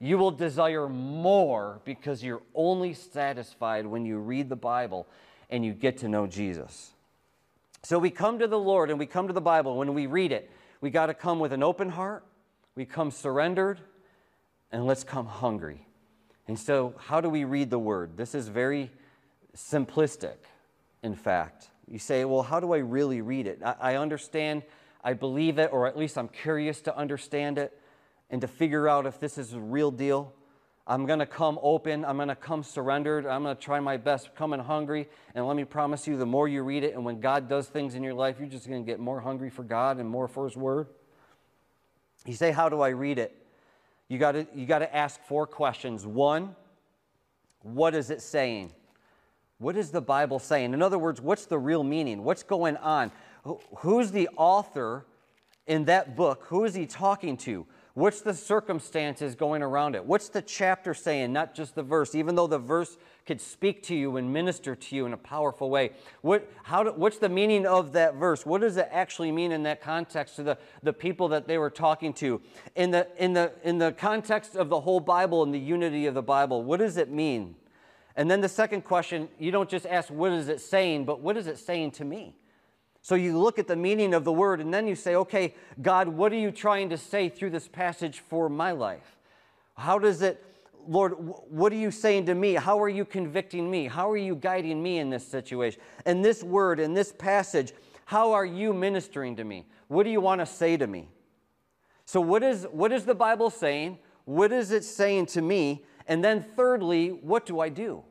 You 0.00 0.18
will 0.18 0.32
desire 0.32 0.88
more 0.88 1.80
because 1.84 2.22
you're 2.22 2.42
only 2.54 2.94
satisfied 2.94 3.86
when 3.86 4.04
you 4.04 4.18
read 4.18 4.48
the 4.48 4.56
Bible 4.56 5.06
and 5.50 5.64
you 5.64 5.72
get 5.72 5.98
to 5.98 6.08
know 6.08 6.26
Jesus. 6.26 6.90
So 7.82 7.98
we 7.98 8.10
come 8.10 8.38
to 8.40 8.46
the 8.46 8.58
Lord 8.58 8.90
and 8.90 8.98
we 8.98 9.06
come 9.06 9.28
to 9.28 9.32
the 9.32 9.40
Bible. 9.40 9.76
When 9.76 9.94
we 9.94 10.06
read 10.06 10.32
it, 10.32 10.50
we 10.80 10.90
got 10.90 11.06
to 11.06 11.14
come 11.14 11.38
with 11.38 11.52
an 11.52 11.62
open 11.62 11.90
heart, 11.90 12.24
we 12.74 12.84
come 12.84 13.10
surrendered, 13.10 13.78
and 14.72 14.84
let's 14.84 15.04
come 15.04 15.26
hungry. 15.26 15.86
And 16.48 16.58
so, 16.58 16.94
how 16.98 17.20
do 17.20 17.30
we 17.30 17.44
read 17.44 17.70
the 17.70 17.78
Word? 17.78 18.16
This 18.16 18.34
is 18.34 18.48
very 18.48 18.90
simplistic, 19.56 20.36
in 21.02 21.14
fact. 21.14 21.68
You 21.88 21.98
say, 21.98 22.24
well, 22.24 22.42
how 22.42 22.60
do 22.60 22.72
I 22.72 22.78
really 22.78 23.20
read 23.20 23.46
it? 23.46 23.60
I, 23.64 23.74
I 23.80 23.96
understand, 23.96 24.62
I 25.02 25.12
believe 25.12 25.58
it, 25.58 25.70
or 25.72 25.86
at 25.86 25.96
least 25.96 26.16
I'm 26.16 26.28
curious 26.28 26.80
to 26.82 26.96
understand 26.96 27.58
it 27.58 27.78
and 28.30 28.40
to 28.40 28.48
figure 28.48 28.88
out 28.88 29.06
if 29.06 29.20
this 29.20 29.38
is 29.38 29.52
a 29.52 29.60
real 29.60 29.90
deal. 29.90 30.32
I'm 30.86 31.06
going 31.06 31.18
to 31.18 31.26
come 31.26 31.58
open. 31.62 32.04
I'm 32.04 32.16
going 32.16 32.28
to 32.28 32.34
come 32.34 32.62
surrendered. 32.62 33.26
I'm 33.26 33.42
going 33.42 33.56
to 33.56 33.62
try 33.62 33.80
my 33.80 33.96
best, 33.96 34.34
coming 34.34 34.60
hungry. 34.60 35.08
And 35.34 35.46
let 35.46 35.56
me 35.56 35.64
promise 35.64 36.06
you, 36.06 36.18
the 36.18 36.26
more 36.26 36.46
you 36.46 36.62
read 36.62 36.84
it, 36.84 36.94
and 36.94 37.04
when 37.04 37.20
God 37.20 37.48
does 37.48 37.68
things 37.68 37.94
in 37.94 38.02
your 38.02 38.12
life, 38.12 38.36
you're 38.38 38.48
just 38.48 38.68
going 38.68 38.84
to 38.84 38.90
get 38.90 39.00
more 39.00 39.20
hungry 39.20 39.48
for 39.48 39.62
God 39.62 39.98
and 39.98 40.08
more 40.08 40.28
for 40.28 40.44
His 40.44 40.56
Word. 40.56 40.88
You 42.26 42.34
say, 42.34 42.50
How 42.50 42.68
do 42.68 42.82
I 42.82 42.90
read 42.90 43.18
it? 43.18 43.34
You 44.08 44.18
got 44.18 44.32
to 44.32 44.46
you 44.54 44.66
got 44.66 44.80
to 44.80 44.94
ask 44.94 45.18
four 45.26 45.46
questions. 45.46 46.06
One, 46.06 46.54
what 47.62 47.94
is 47.94 48.10
it 48.10 48.20
saying? 48.20 48.72
What 49.64 49.78
is 49.78 49.90
the 49.90 50.02
Bible 50.02 50.38
saying? 50.40 50.74
In 50.74 50.82
other 50.82 50.98
words, 50.98 51.22
what's 51.22 51.46
the 51.46 51.58
real 51.58 51.82
meaning? 51.82 52.22
What's 52.22 52.42
going 52.42 52.76
on? 52.76 53.10
Who's 53.78 54.10
the 54.10 54.28
author 54.36 55.06
in 55.66 55.86
that 55.86 56.16
book? 56.16 56.44
Who 56.48 56.64
is 56.64 56.74
he 56.74 56.84
talking 56.84 57.38
to? 57.38 57.64
What's 57.94 58.20
the 58.20 58.34
circumstances 58.34 59.34
going 59.34 59.62
around 59.62 59.94
it? 59.94 60.04
What's 60.04 60.28
the 60.28 60.42
chapter 60.42 60.92
saying, 60.92 61.32
not 61.32 61.54
just 61.54 61.76
the 61.76 61.82
verse, 61.82 62.14
even 62.14 62.34
though 62.34 62.46
the 62.46 62.58
verse 62.58 62.98
could 63.24 63.40
speak 63.40 63.82
to 63.84 63.94
you 63.94 64.18
and 64.18 64.30
minister 64.30 64.74
to 64.74 64.96
you 64.96 65.06
in 65.06 65.14
a 65.14 65.16
powerful 65.16 65.70
way? 65.70 65.92
What, 66.20 66.46
how 66.64 66.82
do, 66.82 66.92
what's 66.92 67.16
the 67.16 67.30
meaning 67.30 67.64
of 67.64 67.94
that 67.94 68.16
verse? 68.16 68.44
What 68.44 68.60
does 68.60 68.76
it 68.76 68.90
actually 68.92 69.32
mean 69.32 69.50
in 69.50 69.62
that 69.62 69.80
context 69.80 70.36
to 70.36 70.42
the, 70.42 70.58
the 70.82 70.92
people 70.92 71.28
that 71.28 71.48
they 71.48 71.56
were 71.56 71.70
talking 71.70 72.12
to? 72.14 72.42
In 72.76 72.90
the, 72.90 73.08
in, 73.16 73.32
the, 73.32 73.52
in 73.62 73.78
the 73.78 73.92
context 73.92 74.56
of 74.56 74.68
the 74.68 74.80
whole 74.82 75.00
Bible 75.00 75.42
and 75.42 75.54
the 75.54 75.58
unity 75.58 76.04
of 76.04 76.12
the 76.12 76.22
Bible, 76.22 76.62
what 76.62 76.80
does 76.80 76.98
it 76.98 77.10
mean? 77.10 77.54
And 78.16 78.30
then 78.30 78.40
the 78.40 78.48
second 78.48 78.82
question, 78.82 79.28
you 79.38 79.50
don't 79.50 79.68
just 79.68 79.86
ask, 79.86 80.08
what 80.08 80.32
is 80.32 80.48
it 80.48 80.60
saying, 80.60 81.04
but 81.04 81.20
what 81.20 81.36
is 81.36 81.46
it 81.46 81.58
saying 81.58 81.92
to 81.92 82.04
me? 82.04 82.34
So 83.02 83.16
you 83.16 83.38
look 83.38 83.58
at 83.58 83.66
the 83.66 83.76
meaning 83.76 84.14
of 84.14 84.24
the 84.24 84.32
word 84.32 84.60
and 84.60 84.72
then 84.72 84.86
you 84.86 84.94
say, 84.94 85.14
okay, 85.16 85.54
God, 85.82 86.08
what 86.08 86.32
are 86.32 86.38
you 86.38 86.50
trying 86.50 86.88
to 86.90 86.96
say 86.96 87.28
through 87.28 87.50
this 87.50 87.68
passage 87.68 88.20
for 88.20 88.48
my 88.48 88.72
life? 88.72 89.16
How 89.76 89.98
does 89.98 90.22
it, 90.22 90.42
Lord, 90.86 91.12
what 91.18 91.72
are 91.72 91.76
you 91.76 91.90
saying 91.90 92.26
to 92.26 92.34
me? 92.34 92.54
How 92.54 92.80
are 92.80 92.88
you 92.88 93.04
convicting 93.04 93.70
me? 93.70 93.88
How 93.88 94.10
are 94.10 94.16
you 94.16 94.36
guiding 94.36 94.82
me 94.82 94.98
in 94.98 95.10
this 95.10 95.26
situation? 95.26 95.80
And 96.06 96.24
this 96.24 96.42
word, 96.42 96.80
in 96.80 96.94
this 96.94 97.12
passage, 97.12 97.72
how 98.06 98.32
are 98.32 98.46
you 98.46 98.72
ministering 98.72 99.36
to 99.36 99.44
me? 99.44 99.66
What 99.88 100.04
do 100.04 100.10
you 100.10 100.20
want 100.20 100.40
to 100.40 100.46
say 100.46 100.76
to 100.76 100.86
me? 100.86 101.08
So, 102.06 102.20
what 102.20 102.42
is, 102.42 102.66
what 102.70 102.92
is 102.92 103.04
the 103.04 103.14
Bible 103.14 103.50
saying? 103.50 103.98
What 104.24 104.52
is 104.52 104.70
it 104.70 104.84
saying 104.84 105.26
to 105.26 105.42
me? 105.42 105.84
And 106.06 106.24
then, 106.24 106.44
thirdly, 106.56 107.08
what 107.08 107.46
do 107.46 107.60
I 107.60 107.68
do? 107.68 108.04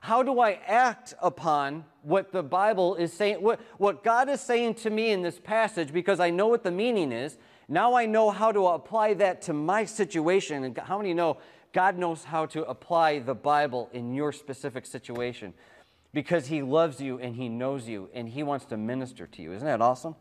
How 0.00 0.22
do 0.22 0.40
I 0.40 0.60
act 0.66 1.14
upon 1.20 1.84
what 2.02 2.30
the 2.30 2.42
Bible 2.42 2.94
is 2.94 3.12
saying, 3.12 3.42
what, 3.42 3.60
what 3.78 4.04
God 4.04 4.28
is 4.28 4.40
saying 4.40 4.74
to 4.74 4.90
me 4.90 5.10
in 5.10 5.22
this 5.22 5.38
passage, 5.38 5.92
because 5.92 6.20
I 6.20 6.30
know 6.30 6.46
what 6.46 6.62
the 6.62 6.70
meaning 6.70 7.10
is? 7.10 7.38
Now 7.68 7.94
I 7.94 8.06
know 8.06 8.30
how 8.30 8.52
to 8.52 8.66
apply 8.68 9.14
that 9.14 9.42
to 9.42 9.52
my 9.52 9.84
situation. 9.84 10.62
And 10.62 10.78
how 10.78 10.98
many 10.98 11.12
know 11.12 11.38
God 11.72 11.98
knows 11.98 12.24
how 12.24 12.46
to 12.46 12.64
apply 12.66 13.18
the 13.18 13.34
Bible 13.34 13.90
in 13.92 14.14
your 14.14 14.32
specific 14.32 14.86
situation? 14.86 15.52
Because 16.12 16.46
He 16.46 16.62
loves 16.62 17.00
you 17.00 17.18
and 17.18 17.34
He 17.34 17.48
knows 17.48 17.88
you 17.88 18.08
and 18.14 18.28
He 18.28 18.42
wants 18.42 18.64
to 18.66 18.76
minister 18.76 19.26
to 19.26 19.42
you. 19.42 19.52
Isn't 19.52 19.66
that 19.66 19.82
awesome? 19.82 20.14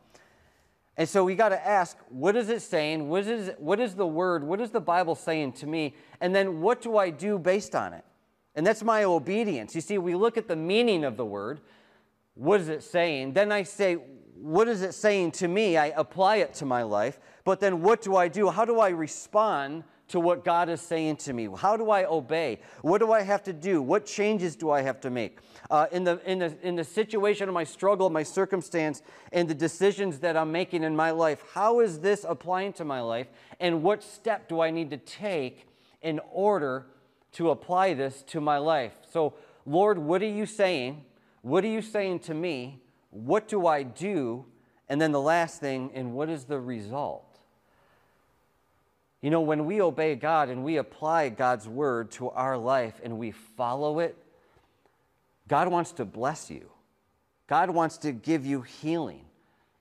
And 0.98 1.08
so 1.08 1.24
we 1.26 1.36
got 1.36 1.50
to 1.50 1.68
ask, 1.68 1.98
what 2.10 2.36
is 2.36 2.50
it 2.50 2.62
saying? 2.62 3.10
What 3.10 3.28
is, 3.28 3.52
what 3.58 3.80
is 3.80 3.96
the 3.96 4.08
word? 4.08 4.44
What 4.44 4.62
is 4.62 4.72
the 4.72 4.80
Bible 4.80 5.16
saying 5.16 5.54
to 5.54 5.68
me? 5.68 5.94
And 6.22 6.34
then 6.34 6.62
what 6.62 6.82
do 6.82 6.98
I 6.98 7.10
do 7.10 7.38
based 7.38 7.76
on 7.76 7.94
it? 7.94 8.06
And 8.56 8.66
that's 8.66 8.84
my 8.84 9.04
obedience. 9.04 9.76
You 9.76 9.82
see, 9.82 9.98
we 9.98 10.16
look 10.16 10.38
at 10.38 10.48
the 10.48 10.56
meaning 10.56 11.04
of 11.04 11.18
the 11.18 11.26
word. 11.26 11.60
What 12.36 12.62
is 12.62 12.70
it 12.70 12.84
saying? 12.84 13.34
Then 13.34 13.52
I 13.52 13.64
say, 13.64 13.96
what 14.36 14.70
is 14.70 14.82
it 14.82 14.94
saying 14.94 15.32
to 15.34 15.48
me? 15.50 15.76
I 15.78 15.88
apply 15.88 16.38
it 16.38 16.54
to 16.56 16.66
my 16.66 16.84
life. 16.84 17.20
But 17.44 17.60
then 17.60 17.82
what 17.82 18.02
do 18.02 18.16
I 18.16 18.30
do? 18.30 18.50
How 18.50 18.64
do 18.64 18.80
I 18.80 18.90
respond 18.90 19.84
to 20.08 20.20
what 20.20 20.46
God 20.46 20.70
is 20.70 20.82
saying 20.82 21.18
to 21.18 21.34
me? 21.34 21.50
How 21.58 21.76
do 21.78 21.90
I 21.90 22.06
obey? 22.06 22.60
What 22.82 23.00
do 23.00 23.12
I 23.12 23.22
have 23.22 23.44
to 23.44 23.54
do? 23.54 23.82
What 23.82 24.06
changes 24.06 24.56
do 24.56 24.70
I 24.70 24.82
have 24.82 25.02
to 25.02 25.10
make? 25.10 25.40
Uh, 25.70 25.88
in, 25.92 26.04
the, 26.04 26.22
in, 26.30 26.40
the, 26.40 26.56
in 26.62 26.76
the 26.76 26.84
situation 26.84 27.48
of 27.48 27.54
my 27.54 27.64
struggle, 27.64 28.10
my 28.10 28.24
circumstance, 28.24 29.02
and 29.32 29.50
the 29.50 29.56
decisions 29.56 30.20
that 30.20 30.38
I'm 30.38 30.52
making 30.52 30.84
in 30.84 30.96
my 30.96 31.12
life, 31.12 31.44
how 31.54 31.80
is 31.80 32.00
this 32.00 32.26
applying 32.28 32.74
to 32.74 32.86
my 32.86 33.02
life? 33.02 33.28
And 33.60 33.82
what 33.82 34.04
step 34.04 34.48
do 34.48 34.62
I 34.62 34.70
need 34.70 34.92
to 34.92 34.98
take 34.98 35.68
in 36.02 36.20
order 36.32 36.86
to 37.36 37.50
apply 37.50 37.94
this 37.94 38.24
to 38.24 38.40
my 38.40 38.58
life. 38.58 38.94
So, 39.12 39.34
Lord, 39.66 39.98
what 39.98 40.22
are 40.22 40.28
you 40.28 40.46
saying? 40.46 41.04
What 41.42 41.66
are 41.66 41.70
you 41.70 41.82
saying 41.82 42.20
to 42.20 42.34
me? 42.34 42.82
What 43.10 43.50
do 43.50 43.68
I 43.68 43.84
do? 43.84 44.46
And 44.88 45.02
then 45.02 45.12
the 45.12 45.22
last 45.22 45.60
thing, 45.60 45.92
and 45.94 46.14
what 46.14 46.30
is 46.30 46.46
the 46.46 46.60
result? 46.60 47.25
You 49.26 49.32
know, 49.32 49.42
when 49.42 49.66
we 49.66 49.82
obey 49.82 50.14
God 50.14 50.50
and 50.50 50.64
we 50.64 50.78
apply 50.78 51.30
God's 51.30 51.68
word 51.68 52.12
to 52.12 52.30
our 52.30 52.60
life 52.60 53.02
and 53.04 53.18
we 53.18 53.32
follow 53.32 53.98
it, 53.98 54.16
God 55.48 55.68
wants 55.68 55.94
to 55.94 56.06
bless 56.06 56.52
you. 56.52 56.70
God 57.48 57.72
wants 57.72 57.98
to 57.98 58.12
give 58.12 58.46
you 58.46 58.62
healing. 58.62 59.26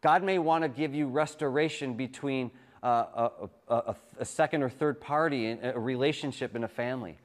God 0.01 0.23
may 0.23 0.39
want 0.39 0.63
to 0.63 0.71
give 0.71 0.95
you 0.95 1.09
restoration 1.09 1.93
between 1.93 2.53
uh, 2.83 3.29
a, 3.69 3.75
a, 3.75 3.97
a, 4.21 4.25
second 4.25 4.63
or 4.63 4.71
third 4.71 4.99
party, 4.99 5.49
in 5.49 5.59
a 5.63 5.79
relationship 5.79 6.57
in 6.57 6.65
a 6.65 6.69
family. 6.69 7.19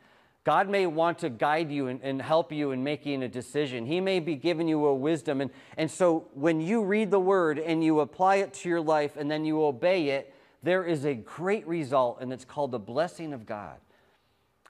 God 0.43 0.67
may 0.67 0.87
want 0.87 1.19
to 1.19 1.29
guide 1.29 1.71
you 1.71 1.87
and, 1.87 2.01
and, 2.03 2.21
help 2.21 2.51
you 2.51 2.71
in 2.71 2.83
making 2.83 3.23
a 3.23 3.29
decision. 3.29 3.85
He 3.85 4.01
may 4.01 4.19
be 4.19 4.35
giving 4.35 4.67
you 4.67 4.87
a 4.87 4.93
wisdom. 4.93 5.39
And, 5.39 5.51
and 5.77 5.89
so 5.89 6.27
when 6.33 6.59
you 6.59 6.83
read 6.83 7.11
the 7.11 7.19
word 7.19 7.59
and 7.59 7.81
you 7.81 8.01
apply 8.01 8.37
it 8.37 8.53
to 8.55 8.67
your 8.67 8.81
life 8.81 9.15
and 9.15 9.31
then 9.31 9.45
you 9.45 9.63
obey 9.63 10.09
it, 10.09 10.33
there 10.63 10.83
is 10.83 11.05
a 11.05 11.13
great 11.13 11.67
result, 11.67 12.19
and 12.21 12.33
it's 12.33 12.45
called 12.45 12.71
the 12.71 12.79
blessing 12.79 13.33
of 13.33 13.45
God. 13.45 13.77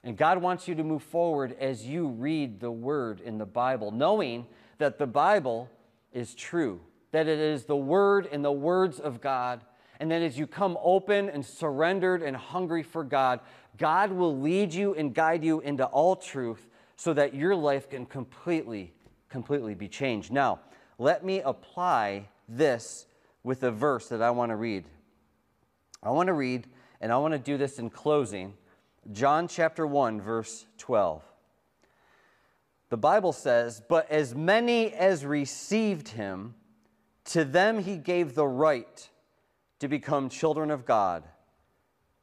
And 0.02 0.16
God 0.16 0.38
wants 0.38 0.66
you 0.66 0.74
to 0.76 0.84
move 0.84 1.02
forward 1.02 1.56
as 1.60 1.84
you 1.84 2.08
read 2.08 2.60
the 2.60 2.70
word 2.70 3.20
in 3.20 3.38
the 3.38 3.46
Bible, 3.46 3.90
knowing 3.90 4.46
that 4.78 4.98
the 4.98 5.06
Bible 5.06 5.68
is 6.12 6.34
true, 6.34 6.80
that 7.12 7.28
it 7.28 7.38
is 7.38 7.64
the 7.64 7.76
word 7.76 8.26
and 8.30 8.44
the 8.44 8.52
words 8.52 8.98
of 8.98 9.20
God 9.20 9.60
and 10.00 10.10
then 10.10 10.22
as 10.22 10.38
you 10.38 10.46
come 10.46 10.78
open 10.82 11.28
and 11.28 11.44
surrendered 11.44 12.22
and 12.22 12.34
hungry 12.34 12.82
for 12.82 13.04
God, 13.04 13.40
God 13.76 14.10
will 14.10 14.36
lead 14.36 14.72
you 14.72 14.94
and 14.94 15.14
guide 15.14 15.44
you 15.44 15.60
into 15.60 15.84
all 15.84 16.16
truth 16.16 16.66
so 16.96 17.12
that 17.12 17.34
your 17.34 17.54
life 17.54 17.90
can 17.90 18.06
completely, 18.06 18.94
completely 19.28 19.74
be 19.74 19.88
changed. 19.88 20.32
Now, 20.32 20.60
let 20.98 21.22
me 21.22 21.42
apply 21.42 22.28
this 22.48 23.06
with 23.44 23.62
a 23.62 23.70
verse 23.70 24.08
that 24.08 24.22
I 24.22 24.30
want 24.30 24.50
to 24.50 24.56
read. 24.56 24.86
I 26.02 26.10
want 26.10 26.28
to 26.28 26.32
read, 26.32 26.66
and 27.00 27.12
I 27.12 27.18
want 27.18 27.32
to 27.32 27.38
do 27.38 27.56
this 27.56 27.78
in 27.78 27.90
closing, 27.90 28.54
John 29.12 29.48
chapter 29.48 29.86
1, 29.86 30.20
verse 30.20 30.66
12. 30.78 31.22
The 32.88 32.96
Bible 32.96 33.32
says, 33.32 33.82
But 33.88 34.10
as 34.10 34.34
many 34.34 34.92
as 34.92 35.24
received 35.24 36.08
him, 36.08 36.54
to 37.26 37.44
them 37.44 37.78
he 37.78 37.96
gave 37.96 38.34
the 38.34 38.46
right 38.46 39.08
to 39.78 39.88
become 39.88 40.28
children 40.28 40.70
of 40.70 40.84
God 40.84 41.24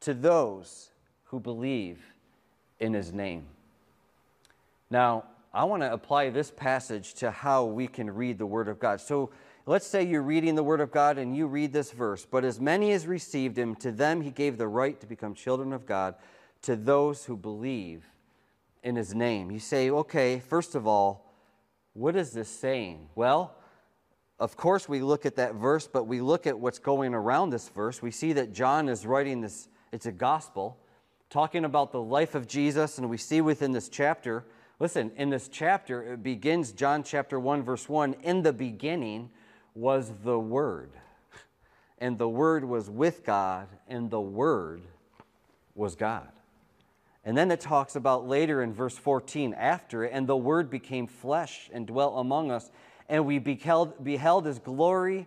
to 0.00 0.14
those 0.14 0.90
who 1.24 1.40
believe 1.40 2.00
in 2.78 2.94
his 2.94 3.12
name. 3.12 3.46
Now, 4.90 5.24
I 5.52 5.64
want 5.64 5.82
to 5.82 5.92
apply 5.92 6.30
this 6.30 6.50
passage 6.50 7.14
to 7.14 7.30
how 7.30 7.64
we 7.64 7.86
can 7.86 8.14
read 8.14 8.38
the 8.38 8.46
Word 8.46 8.68
of 8.68 8.78
God. 8.78 9.00
So 9.00 9.30
let's 9.68 9.86
say 9.86 10.02
you're 10.02 10.22
reading 10.22 10.54
the 10.54 10.62
Word 10.62 10.80
of 10.80 10.90
God 10.90 11.18
and 11.18 11.36
you 11.36 11.46
read 11.46 11.74
this 11.74 11.92
verse, 11.92 12.24
but 12.24 12.42
as 12.42 12.58
many 12.58 12.90
as 12.92 13.06
received 13.06 13.58
him, 13.58 13.74
to 13.76 13.92
them 13.92 14.22
he 14.22 14.30
gave 14.30 14.56
the 14.56 14.66
right 14.66 14.98
to 14.98 15.06
become 15.06 15.34
children 15.34 15.74
of 15.74 15.84
God, 15.84 16.14
to 16.62 16.74
those 16.74 17.26
who 17.26 17.36
believe 17.36 18.06
in 18.82 18.96
his 18.96 19.14
name. 19.14 19.50
You 19.50 19.58
say, 19.58 19.90
okay, 19.90 20.40
first 20.40 20.74
of 20.74 20.86
all, 20.86 21.30
what 21.92 22.16
is 22.16 22.30
this 22.30 22.48
saying? 22.48 23.08
Well, 23.14 23.54
of 24.40 24.56
course, 24.56 24.88
we 24.88 25.00
look 25.00 25.26
at 25.26 25.36
that 25.36 25.54
verse, 25.54 25.86
but 25.86 26.04
we 26.04 26.22
look 26.22 26.46
at 26.46 26.58
what's 26.58 26.78
going 26.78 27.12
around 27.12 27.50
this 27.50 27.68
verse. 27.68 28.00
We 28.00 28.10
see 28.10 28.32
that 28.34 28.54
John 28.54 28.88
is 28.88 29.04
writing 29.04 29.42
this, 29.42 29.68
it's 29.92 30.06
a 30.06 30.12
gospel, 30.12 30.78
talking 31.28 31.66
about 31.66 31.92
the 31.92 32.00
life 32.00 32.34
of 32.34 32.46
Jesus, 32.46 32.96
and 32.96 33.10
we 33.10 33.18
see 33.18 33.42
within 33.42 33.72
this 33.72 33.90
chapter, 33.90 34.46
listen, 34.80 35.12
in 35.16 35.28
this 35.28 35.46
chapter, 35.46 36.14
it 36.14 36.22
begins 36.22 36.72
John 36.72 37.02
chapter 37.02 37.38
1, 37.38 37.62
verse 37.64 37.86
1 37.86 38.14
In 38.22 38.42
the 38.42 38.54
beginning 38.54 39.28
was 39.78 40.10
the 40.24 40.38
Word, 40.38 40.90
and 41.98 42.18
the 42.18 42.28
Word 42.28 42.64
was 42.64 42.90
with 42.90 43.24
God, 43.24 43.68
and 43.86 44.10
the 44.10 44.20
Word 44.20 44.82
was 45.76 45.94
God. 45.94 46.28
And 47.24 47.38
then 47.38 47.52
it 47.52 47.60
talks 47.60 47.94
about 47.94 48.26
later 48.26 48.60
in 48.60 48.74
verse 48.74 48.98
14, 48.98 49.54
after 49.54 50.02
and 50.02 50.26
the 50.26 50.36
Word 50.36 50.68
became 50.68 51.06
flesh 51.06 51.70
and 51.72 51.86
dwelt 51.86 52.14
among 52.16 52.50
us, 52.50 52.72
and 53.08 53.24
we 53.24 53.38
beheld, 53.38 54.02
beheld 54.02 54.46
his 54.46 54.58
glory, 54.58 55.26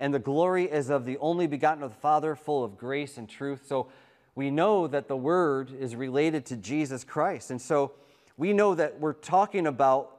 and 0.00 0.14
the 0.14 0.18
glory 0.18 0.64
is 0.64 0.88
of 0.88 1.04
the 1.04 1.18
only 1.18 1.46
begotten 1.46 1.82
of 1.82 1.90
the 1.90 2.00
Father, 2.00 2.34
full 2.34 2.64
of 2.64 2.78
grace 2.78 3.18
and 3.18 3.28
truth. 3.28 3.66
So 3.66 3.88
we 4.34 4.50
know 4.50 4.86
that 4.86 5.06
the 5.06 5.18
Word 5.18 5.70
is 5.78 5.94
related 5.94 6.46
to 6.46 6.56
Jesus 6.56 7.04
Christ. 7.04 7.50
And 7.50 7.60
so 7.60 7.92
we 8.38 8.54
know 8.54 8.74
that 8.74 9.00
we're 9.00 9.12
talking 9.12 9.66
about 9.66 10.16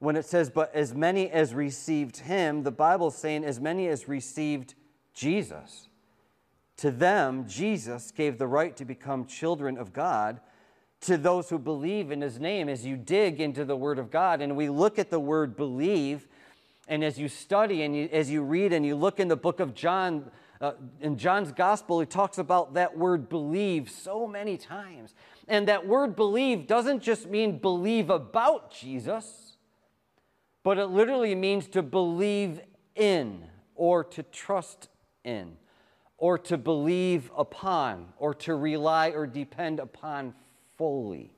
when 0.00 0.16
it 0.16 0.24
says, 0.24 0.50
but 0.50 0.74
as 0.74 0.94
many 0.94 1.30
as 1.30 1.54
received 1.54 2.16
him, 2.16 2.62
the 2.62 2.72
Bible's 2.72 3.16
saying, 3.16 3.44
as 3.44 3.60
many 3.60 3.86
as 3.86 4.08
received 4.08 4.74
Jesus. 5.14 5.88
To 6.78 6.90
them, 6.90 7.46
Jesus 7.46 8.10
gave 8.10 8.38
the 8.38 8.46
right 8.46 8.74
to 8.78 8.86
become 8.86 9.26
children 9.26 9.76
of 9.76 9.92
God. 9.92 10.40
To 11.02 11.18
those 11.18 11.50
who 11.50 11.58
believe 11.58 12.10
in 12.10 12.22
his 12.22 12.40
name 12.40 12.70
as 12.70 12.86
you 12.86 12.96
dig 12.96 13.40
into 13.40 13.66
the 13.66 13.76
word 13.76 13.98
of 13.98 14.10
God 14.10 14.40
and 14.40 14.56
we 14.56 14.68
look 14.70 14.98
at 14.98 15.10
the 15.10 15.20
word 15.20 15.56
believe 15.56 16.26
and 16.88 17.04
as 17.04 17.18
you 17.18 17.28
study 17.28 17.82
and 17.82 17.94
you, 17.94 18.08
as 18.12 18.30
you 18.30 18.42
read 18.42 18.72
and 18.72 18.84
you 18.84 18.96
look 18.96 19.20
in 19.20 19.28
the 19.28 19.36
book 19.36 19.60
of 19.60 19.74
John 19.74 20.30
uh, 20.60 20.72
in 21.00 21.16
John's 21.16 21.52
gospel 21.52 22.00
he 22.00 22.06
talks 22.06 22.36
about 22.36 22.74
that 22.74 22.98
word 22.98 23.30
believe 23.30 23.90
so 23.90 24.26
many 24.26 24.58
times. 24.58 25.14
And 25.48 25.68
that 25.68 25.86
word 25.86 26.16
believe 26.16 26.66
doesn't 26.66 27.02
just 27.02 27.26
mean 27.28 27.58
believe 27.58 28.10
about 28.10 28.70
Jesus 28.70 29.49
but 30.62 30.78
it 30.78 30.86
literally 30.86 31.34
means 31.34 31.66
to 31.68 31.82
believe 31.82 32.60
in 32.94 33.44
or 33.74 34.04
to 34.04 34.22
trust 34.22 34.88
in 35.24 35.56
or 36.18 36.38
to 36.38 36.58
believe 36.58 37.30
upon 37.36 38.06
or 38.18 38.34
to 38.34 38.54
rely 38.54 39.08
or 39.10 39.26
depend 39.26 39.80
upon 39.80 40.34
fully, 40.76 41.32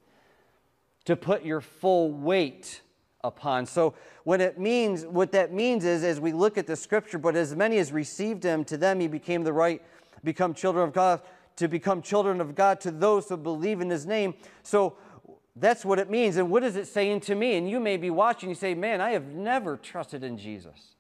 to 1.04 1.16
put 1.16 1.44
your 1.44 1.61
full 1.61 2.11
weight 2.11 2.80
upon. 3.24 3.66
So, 3.66 3.94
what 4.24 4.40
it 4.40 4.58
means, 4.58 5.04
what 5.06 5.32
that 5.32 5.52
means 5.52 5.85
is, 5.85 6.02
as 6.02 6.20
we 6.20 6.32
look 6.32 6.58
at 6.58 6.66
the 6.66 6.76
scripture, 6.76 7.18
but 7.18 7.37
as 7.37 7.54
many 7.54 7.78
as 7.78 7.92
received 7.92 8.42
him, 8.42 8.64
to 8.64 8.76
them 8.76 9.00
he 9.00 9.06
became 9.06 9.44
the 9.44 9.52
right, 9.52 9.82
become 10.24 10.54
children 10.54 10.87
of 10.87 10.92
God, 10.92 11.20
to 11.56 11.68
become 11.68 12.02
children 12.02 12.40
of 12.40 12.54
God 12.54 12.80
to 12.80 12.90
those 12.90 13.28
who 13.28 13.37
believe 13.37 13.80
in 13.80 13.90
his 13.90 14.06
name. 14.06 14.35
So, 14.62 14.96
that's 15.56 15.84
what 15.84 15.98
it 15.98 16.10
means. 16.10 16.36
And 16.36 16.50
what 16.50 16.64
is 16.64 16.76
it 16.76 16.86
saying 16.86 17.20
to 17.20 17.34
me? 17.34 17.56
And 17.56 17.68
you 17.68 17.78
may 17.78 17.96
be 17.96 18.10
watching, 18.10 18.48
you 18.48 18.54
say, 18.54 18.74
Man, 18.74 19.00
I 19.00 19.10
have 19.10 19.26
never 19.26 19.76
trusted 19.76 20.24
in 20.24 20.38
Jesus. 20.38 20.94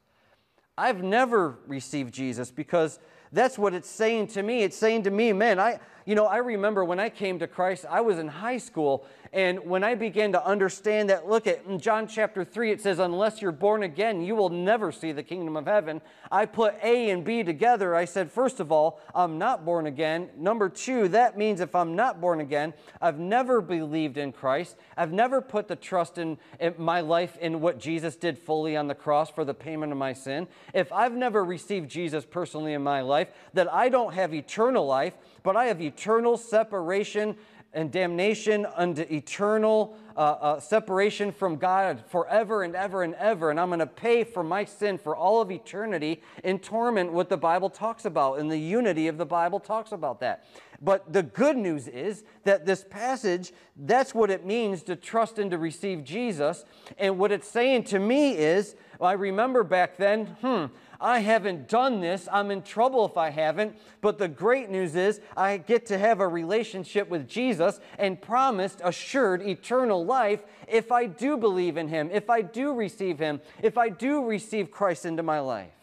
I've 0.76 1.02
never 1.02 1.58
received 1.66 2.14
Jesus 2.14 2.50
because 2.50 2.98
that's 3.30 3.58
what 3.58 3.74
it's 3.74 3.88
saying 3.88 4.28
to 4.28 4.42
me. 4.42 4.62
It's 4.62 4.76
saying 4.76 5.04
to 5.04 5.10
me, 5.10 5.32
man, 5.32 5.58
I, 5.58 5.80
you 6.04 6.14
know, 6.14 6.26
I 6.26 6.38
remember 6.38 6.84
when 6.84 7.00
I 7.00 7.08
came 7.08 7.38
to 7.38 7.46
Christ, 7.46 7.84
I 7.88 8.00
was 8.00 8.18
in 8.18 8.28
high 8.28 8.58
school, 8.58 9.06
and 9.32 9.64
when 9.64 9.82
I 9.82 9.94
began 9.94 10.32
to 10.32 10.44
understand 10.44 11.08
that, 11.08 11.26
look 11.26 11.46
at 11.46 11.64
in 11.66 11.78
John 11.78 12.06
chapter 12.06 12.44
3, 12.44 12.70
it 12.70 12.82
says, 12.82 12.98
Unless 12.98 13.40
you're 13.40 13.50
born 13.50 13.82
again, 13.82 14.20
you 14.20 14.36
will 14.36 14.50
never 14.50 14.92
see 14.92 15.10
the 15.12 15.22
kingdom 15.22 15.56
of 15.56 15.64
heaven. 15.64 16.02
I 16.30 16.44
put 16.44 16.74
A 16.82 17.08
and 17.08 17.24
B 17.24 17.42
together. 17.42 17.94
I 17.94 18.04
said, 18.04 18.30
First 18.30 18.60
of 18.60 18.70
all, 18.70 19.00
I'm 19.14 19.38
not 19.38 19.64
born 19.64 19.86
again. 19.86 20.28
Number 20.36 20.68
two, 20.68 21.08
that 21.08 21.38
means 21.38 21.60
if 21.60 21.74
I'm 21.74 21.96
not 21.96 22.20
born 22.20 22.40
again, 22.40 22.74
I've 23.00 23.18
never 23.18 23.62
believed 23.62 24.18
in 24.18 24.32
Christ. 24.32 24.76
I've 24.98 25.12
never 25.12 25.40
put 25.40 25.66
the 25.66 25.76
trust 25.76 26.18
in, 26.18 26.36
in 26.60 26.74
my 26.76 27.00
life 27.00 27.38
in 27.38 27.62
what 27.62 27.78
Jesus 27.78 28.16
did 28.16 28.38
fully 28.38 28.76
on 28.76 28.86
the 28.86 28.94
cross 28.94 29.30
for 29.30 29.46
the 29.46 29.54
payment 29.54 29.92
of 29.92 29.98
my 29.98 30.12
sin. 30.12 30.46
If 30.74 30.92
I've 30.92 31.14
never 31.14 31.42
received 31.42 31.90
Jesus 31.90 32.26
personally 32.26 32.74
in 32.74 32.82
my 32.82 33.00
life, 33.00 33.28
that 33.54 33.72
I 33.72 33.88
don't 33.88 34.12
have 34.12 34.34
eternal 34.34 34.84
life, 34.84 35.14
but 35.42 35.56
I 35.56 35.66
have 35.66 35.80
eternal 35.80 36.36
separation 36.36 37.36
and 37.74 37.90
damnation 37.90 38.66
unto 38.76 39.02
eternal 39.10 39.96
uh, 40.16 40.20
uh, 40.20 40.60
separation 40.60 41.32
from 41.32 41.56
God 41.56 42.04
forever 42.08 42.62
and 42.62 42.76
ever 42.76 43.02
and 43.02 43.14
ever. 43.14 43.50
And 43.50 43.58
I'm 43.58 43.68
going 43.68 43.78
to 43.78 43.86
pay 43.86 44.24
for 44.24 44.42
my 44.42 44.64
sin 44.64 44.98
for 44.98 45.16
all 45.16 45.40
of 45.40 45.50
eternity 45.50 46.20
in 46.44 46.58
torment, 46.58 47.12
what 47.12 47.30
the 47.30 47.36
Bible 47.38 47.70
talks 47.70 48.04
about, 48.04 48.38
and 48.38 48.50
the 48.50 48.58
unity 48.58 49.08
of 49.08 49.16
the 49.16 49.24
Bible 49.24 49.58
talks 49.58 49.92
about 49.92 50.20
that. 50.20 50.44
But 50.82 51.12
the 51.12 51.22
good 51.22 51.56
news 51.56 51.88
is 51.88 52.24
that 52.44 52.66
this 52.66 52.84
passage, 52.84 53.52
that's 53.76 54.14
what 54.14 54.30
it 54.30 54.44
means 54.44 54.82
to 54.84 54.96
trust 54.96 55.38
and 55.38 55.50
to 55.52 55.58
receive 55.58 56.04
Jesus. 56.04 56.64
And 56.98 57.18
what 57.18 57.32
it's 57.32 57.48
saying 57.48 57.84
to 57.84 57.98
me 57.98 58.36
is, 58.36 58.74
well, 58.98 59.08
I 59.08 59.14
remember 59.14 59.62
back 59.62 59.96
then, 59.96 60.26
hmm, 60.26 60.66
I 61.02 61.18
haven't 61.18 61.68
done 61.68 62.00
this. 62.00 62.28
I'm 62.30 62.52
in 62.52 62.62
trouble 62.62 63.04
if 63.04 63.16
I 63.16 63.30
haven't. 63.30 63.76
But 64.00 64.18
the 64.18 64.28
great 64.28 64.70
news 64.70 64.94
is 64.94 65.20
I 65.36 65.56
get 65.56 65.86
to 65.86 65.98
have 65.98 66.20
a 66.20 66.28
relationship 66.28 67.08
with 67.08 67.28
Jesus 67.28 67.80
and 67.98 68.22
promised 68.22 68.80
assured 68.84 69.42
eternal 69.42 70.04
life 70.04 70.44
if 70.68 70.92
I 70.92 71.06
do 71.06 71.36
believe 71.36 71.76
in 71.76 71.88
him, 71.88 72.08
if 72.12 72.30
I 72.30 72.40
do 72.40 72.72
receive 72.72 73.18
him, 73.18 73.40
if 73.62 73.76
I 73.76 73.88
do 73.88 74.24
receive 74.24 74.70
Christ 74.70 75.04
into 75.04 75.24
my 75.24 75.40
life. 75.40 75.74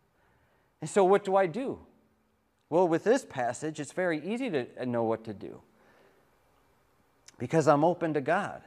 and 0.80 0.88
so, 0.88 1.04
what 1.04 1.22
do 1.22 1.36
I 1.36 1.46
do? 1.46 1.78
Well, 2.70 2.88
with 2.88 3.04
this 3.04 3.26
passage, 3.28 3.78
it's 3.78 3.92
very 3.92 4.24
easy 4.24 4.48
to 4.48 4.86
know 4.86 5.02
what 5.02 5.24
to 5.24 5.34
do 5.34 5.60
because 7.38 7.68
I'm 7.68 7.84
open 7.84 8.14
to 8.14 8.20
God 8.20 8.62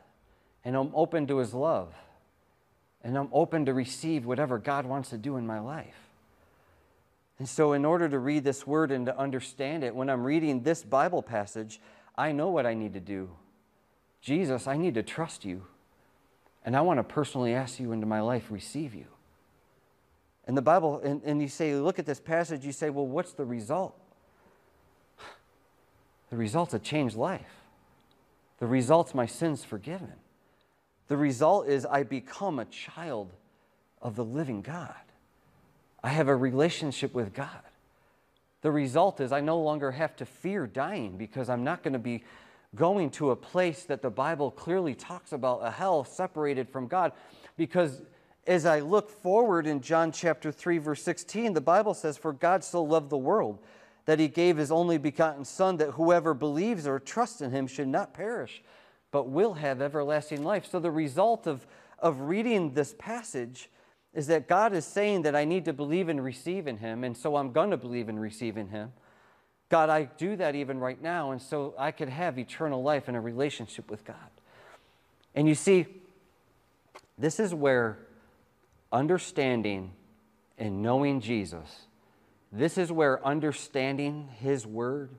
and 0.63 0.75
I'm 0.75 0.91
open 0.93 1.25
to 1.27 1.37
his 1.37 1.53
love 1.53 1.95
and 3.03 3.17
I'm 3.17 3.29
open 3.31 3.65
to 3.65 3.73
receive 3.73 4.25
whatever 4.25 4.57
God 4.57 4.85
wants 4.85 5.09
to 5.09 5.17
do 5.17 5.37
in 5.37 5.45
my 5.45 5.59
life. 5.59 5.95
And 7.39 7.49
so, 7.49 7.73
in 7.73 7.83
order 7.83 8.07
to 8.07 8.19
read 8.19 8.43
this 8.43 8.65
word 8.65 8.91
and 8.91 9.05
to 9.07 9.17
understand 9.17 9.83
it, 9.83 9.93
when 9.93 10.09
I'm 10.09 10.23
reading 10.23 10.61
this 10.61 10.83
Bible 10.83 11.21
passage, 11.21 11.81
I 12.17 12.31
know 12.31 12.49
what 12.49 12.65
I 12.65 12.73
need 12.73 12.93
to 12.93 12.99
do. 12.99 13.31
Jesus, 14.21 14.67
I 14.67 14.77
need 14.77 14.93
to 14.93 15.03
trust 15.03 15.43
you. 15.43 15.63
And 16.65 16.77
I 16.77 16.81
want 16.81 16.99
to 16.99 17.03
personally 17.03 17.53
ask 17.53 17.79
you 17.79 17.91
into 17.91 18.05
my 18.05 18.21
life, 18.21 18.45
receive 18.49 18.95
you. 18.95 19.07
And 20.47 20.55
the 20.55 20.61
Bible, 20.61 21.01
and, 21.03 21.21
and 21.23 21.41
you 21.41 21.47
say, 21.47 21.75
look 21.75 21.99
at 21.99 22.05
this 22.05 22.19
passage, 22.19 22.65
you 22.65 22.71
say, 22.71 22.89
well, 22.89 23.07
what's 23.07 23.33
the 23.33 23.45
result? 23.45 23.97
The 26.29 26.37
result's 26.37 26.73
a 26.73 26.79
changed 26.79 27.15
life. 27.15 27.61
The 28.57 28.65
result's 28.65 29.13
my 29.13 29.27
sins 29.27 29.63
forgiven. 29.63 30.13
The 31.13 31.17
result 31.17 31.67
is 31.67 31.85
I 31.85 32.01
become 32.01 32.57
a 32.57 32.65
child 32.65 33.29
of 34.01 34.15
the 34.15 34.25
living 34.25 34.63
God. 34.63 34.95
I 36.03 36.09
have 36.09 36.27
a 36.27 36.35
relationship 36.35 37.13
with 37.13 37.35
God. 37.35 37.61
The 38.63 38.71
result 38.71 39.21
is 39.21 39.31
I 39.31 39.39
no 39.39 39.59
longer 39.59 39.91
have 39.91 40.15
to 40.15 40.25
fear 40.25 40.65
dying 40.65 41.15
because 41.15 41.49
I'm 41.49 41.63
not 41.63 41.83
going 41.83 41.93
to 41.93 41.99
be 41.99 42.23
going 42.73 43.11
to 43.11 43.29
a 43.29 43.35
place 43.35 43.83
that 43.83 44.01
the 44.01 44.09
Bible 44.09 44.49
clearly 44.49 44.95
talks 44.95 45.33
about 45.33 45.59
a 45.59 45.69
hell 45.69 46.03
separated 46.03 46.67
from 46.67 46.87
God. 46.87 47.11
Because 47.57 48.01
as 48.47 48.65
I 48.65 48.79
look 48.79 49.11
forward 49.11 49.67
in 49.67 49.81
John 49.81 50.11
chapter 50.11 50.51
3, 50.51 50.79
verse 50.79 51.03
16, 51.03 51.53
the 51.53 51.61
Bible 51.61 51.93
says, 51.93 52.17
For 52.17 52.33
God 52.33 52.63
so 52.63 52.81
loved 52.81 53.11
the 53.11 53.17
world 53.17 53.59
that 54.05 54.17
he 54.17 54.27
gave 54.27 54.57
his 54.57 54.71
only 54.71 54.97
begotten 54.97 55.45
Son, 55.45 55.77
that 55.77 55.91
whoever 55.91 56.33
believes 56.33 56.87
or 56.87 56.99
trusts 56.99 57.39
in 57.39 57.51
him 57.51 57.67
should 57.67 57.87
not 57.87 58.15
perish, 58.15 58.63
but 59.13 59.29
will 59.29 59.53
have 59.53 59.79
everlasting 59.79 60.43
life. 60.43 60.65
So 60.69 60.79
the 60.79 60.89
result 60.89 61.45
of, 61.45 61.67
of 61.99 62.21
reading 62.21 62.73
this 62.73 62.95
passage 62.97 63.69
is 64.11 64.25
that 64.25 64.47
God 64.47 64.73
is 64.73 64.85
saying 64.85 65.21
that 65.21 65.35
I 65.35 65.45
need 65.45 65.65
to 65.65 65.73
believe 65.73 66.09
and 66.09 66.21
receive 66.21 66.65
in 66.65 66.77
Him, 66.77 67.03
and 67.03 67.15
so 67.15 67.35
I'm 67.35 67.51
going 67.51 67.69
to 67.69 67.77
believe 67.77 68.09
and 68.09 68.19
receive 68.19 68.57
in 68.57 68.69
Him. 68.69 68.91
God, 69.69 69.89
I 69.89 70.05
do 70.17 70.35
that 70.37 70.55
even 70.55 70.79
right 70.79 70.99
now, 70.99 71.29
and 71.29 71.39
so 71.39 71.75
I 71.77 71.91
could 71.91 72.09
have 72.09 72.39
eternal 72.39 72.81
life 72.81 73.07
in 73.07 73.13
a 73.13 73.21
relationship 73.21 73.89
with 73.91 74.03
God. 74.03 74.15
And 75.35 75.47
you 75.47 75.55
see, 75.55 75.85
this 77.19 77.39
is 77.39 77.53
where 77.53 77.99
understanding 78.91 79.91
and 80.57 80.81
knowing 80.81 81.21
Jesus, 81.21 81.85
this 82.51 82.79
is 82.79 82.91
where 82.91 83.23
understanding 83.23 84.29
His 84.39 84.65
Word 84.65 85.11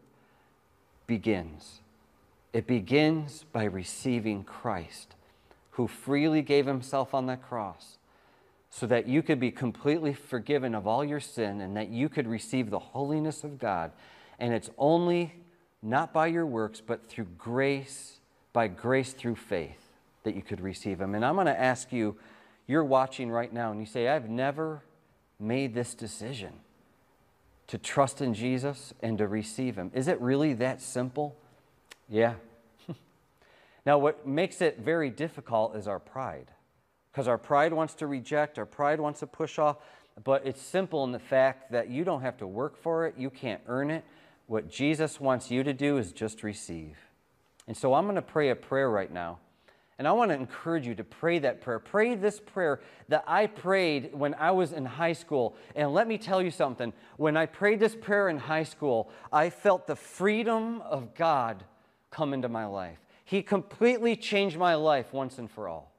begins. 1.06 1.80
It 2.54 2.68
begins 2.68 3.44
by 3.52 3.64
receiving 3.64 4.44
Christ, 4.44 5.16
who 5.72 5.88
freely 5.88 6.40
gave 6.40 6.66
himself 6.66 7.12
on 7.12 7.26
the 7.26 7.36
cross 7.36 7.98
so 8.70 8.86
that 8.86 9.08
you 9.08 9.22
could 9.22 9.40
be 9.40 9.50
completely 9.50 10.14
forgiven 10.14 10.72
of 10.72 10.86
all 10.86 11.04
your 11.04 11.18
sin 11.18 11.60
and 11.60 11.76
that 11.76 11.88
you 11.88 12.08
could 12.08 12.28
receive 12.28 12.70
the 12.70 12.78
holiness 12.78 13.42
of 13.42 13.58
God. 13.58 13.90
And 14.38 14.54
it's 14.54 14.70
only 14.78 15.34
not 15.82 16.12
by 16.12 16.28
your 16.28 16.46
works, 16.46 16.80
but 16.80 17.04
through 17.04 17.26
grace, 17.36 18.20
by 18.52 18.68
grace 18.68 19.12
through 19.12 19.36
faith, 19.36 19.92
that 20.22 20.36
you 20.36 20.42
could 20.42 20.60
receive 20.60 21.00
Him. 21.00 21.16
And 21.16 21.24
I'm 21.24 21.34
going 21.34 21.46
to 21.46 21.60
ask 21.60 21.92
you, 21.92 22.16
you're 22.68 22.84
watching 22.84 23.30
right 23.30 23.52
now, 23.52 23.72
and 23.72 23.80
you 23.80 23.86
say, 23.86 24.08
I've 24.08 24.30
never 24.30 24.82
made 25.40 25.74
this 25.74 25.92
decision 25.92 26.52
to 27.66 27.78
trust 27.78 28.20
in 28.20 28.32
Jesus 28.32 28.94
and 29.02 29.18
to 29.18 29.26
receive 29.26 29.76
Him. 29.76 29.90
Is 29.92 30.06
it 30.06 30.20
really 30.20 30.52
that 30.54 30.80
simple? 30.80 31.36
Yeah. 32.08 32.34
now, 33.86 33.98
what 33.98 34.26
makes 34.26 34.60
it 34.60 34.80
very 34.80 35.10
difficult 35.10 35.76
is 35.76 35.88
our 35.88 35.98
pride. 35.98 36.50
Because 37.12 37.28
our 37.28 37.38
pride 37.38 37.72
wants 37.72 37.94
to 37.94 38.06
reject, 38.06 38.58
our 38.58 38.66
pride 38.66 39.00
wants 39.00 39.20
to 39.20 39.26
push 39.26 39.58
off, 39.58 39.76
but 40.22 40.46
it's 40.46 40.60
simple 40.60 41.04
in 41.04 41.12
the 41.12 41.18
fact 41.18 41.72
that 41.72 41.88
you 41.88 42.04
don't 42.04 42.22
have 42.22 42.36
to 42.38 42.46
work 42.46 42.76
for 42.76 43.06
it, 43.06 43.14
you 43.16 43.30
can't 43.30 43.60
earn 43.66 43.90
it. 43.90 44.04
What 44.46 44.68
Jesus 44.68 45.20
wants 45.20 45.50
you 45.50 45.62
to 45.62 45.72
do 45.72 45.96
is 45.98 46.12
just 46.12 46.42
receive. 46.42 46.98
And 47.66 47.76
so 47.76 47.94
I'm 47.94 48.04
going 48.04 48.16
to 48.16 48.22
pray 48.22 48.50
a 48.50 48.56
prayer 48.56 48.90
right 48.90 49.12
now. 49.12 49.38
And 49.98 50.08
I 50.08 50.12
want 50.12 50.32
to 50.32 50.34
encourage 50.34 50.86
you 50.86 50.94
to 50.96 51.04
pray 51.04 51.38
that 51.38 51.60
prayer. 51.60 51.78
Pray 51.78 52.16
this 52.16 52.40
prayer 52.40 52.80
that 53.08 53.24
I 53.28 53.46
prayed 53.46 54.12
when 54.12 54.34
I 54.34 54.50
was 54.50 54.72
in 54.72 54.84
high 54.84 55.12
school. 55.12 55.56
And 55.76 55.94
let 55.94 56.08
me 56.08 56.18
tell 56.18 56.42
you 56.42 56.50
something. 56.50 56.92
When 57.16 57.36
I 57.36 57.46
prayed 57.46 57.78
this 57.78 57.94
prayer 57.94 58.28
in 58.28 58.38
high 58.38 58.64
school, 58.64 59.10
I 59.32 59.50
felt 59.50 59.86
the 59.86 59.94
freedom 59.94 60.82
of 60.82 61.14
God 61.14 61.64
come 62.14 62.32
into 62.32 62.48
my 62.48 62.64
life. 62.64 62.98
He 63.24 63.42
completely 63.42 64.14
changed 64.14 64.56
my 64.56 64.76
life 64.76 65.12
once 65.12 65.38
and 65.38 65.50
for 65.50 65.68
all. 65.68 65.92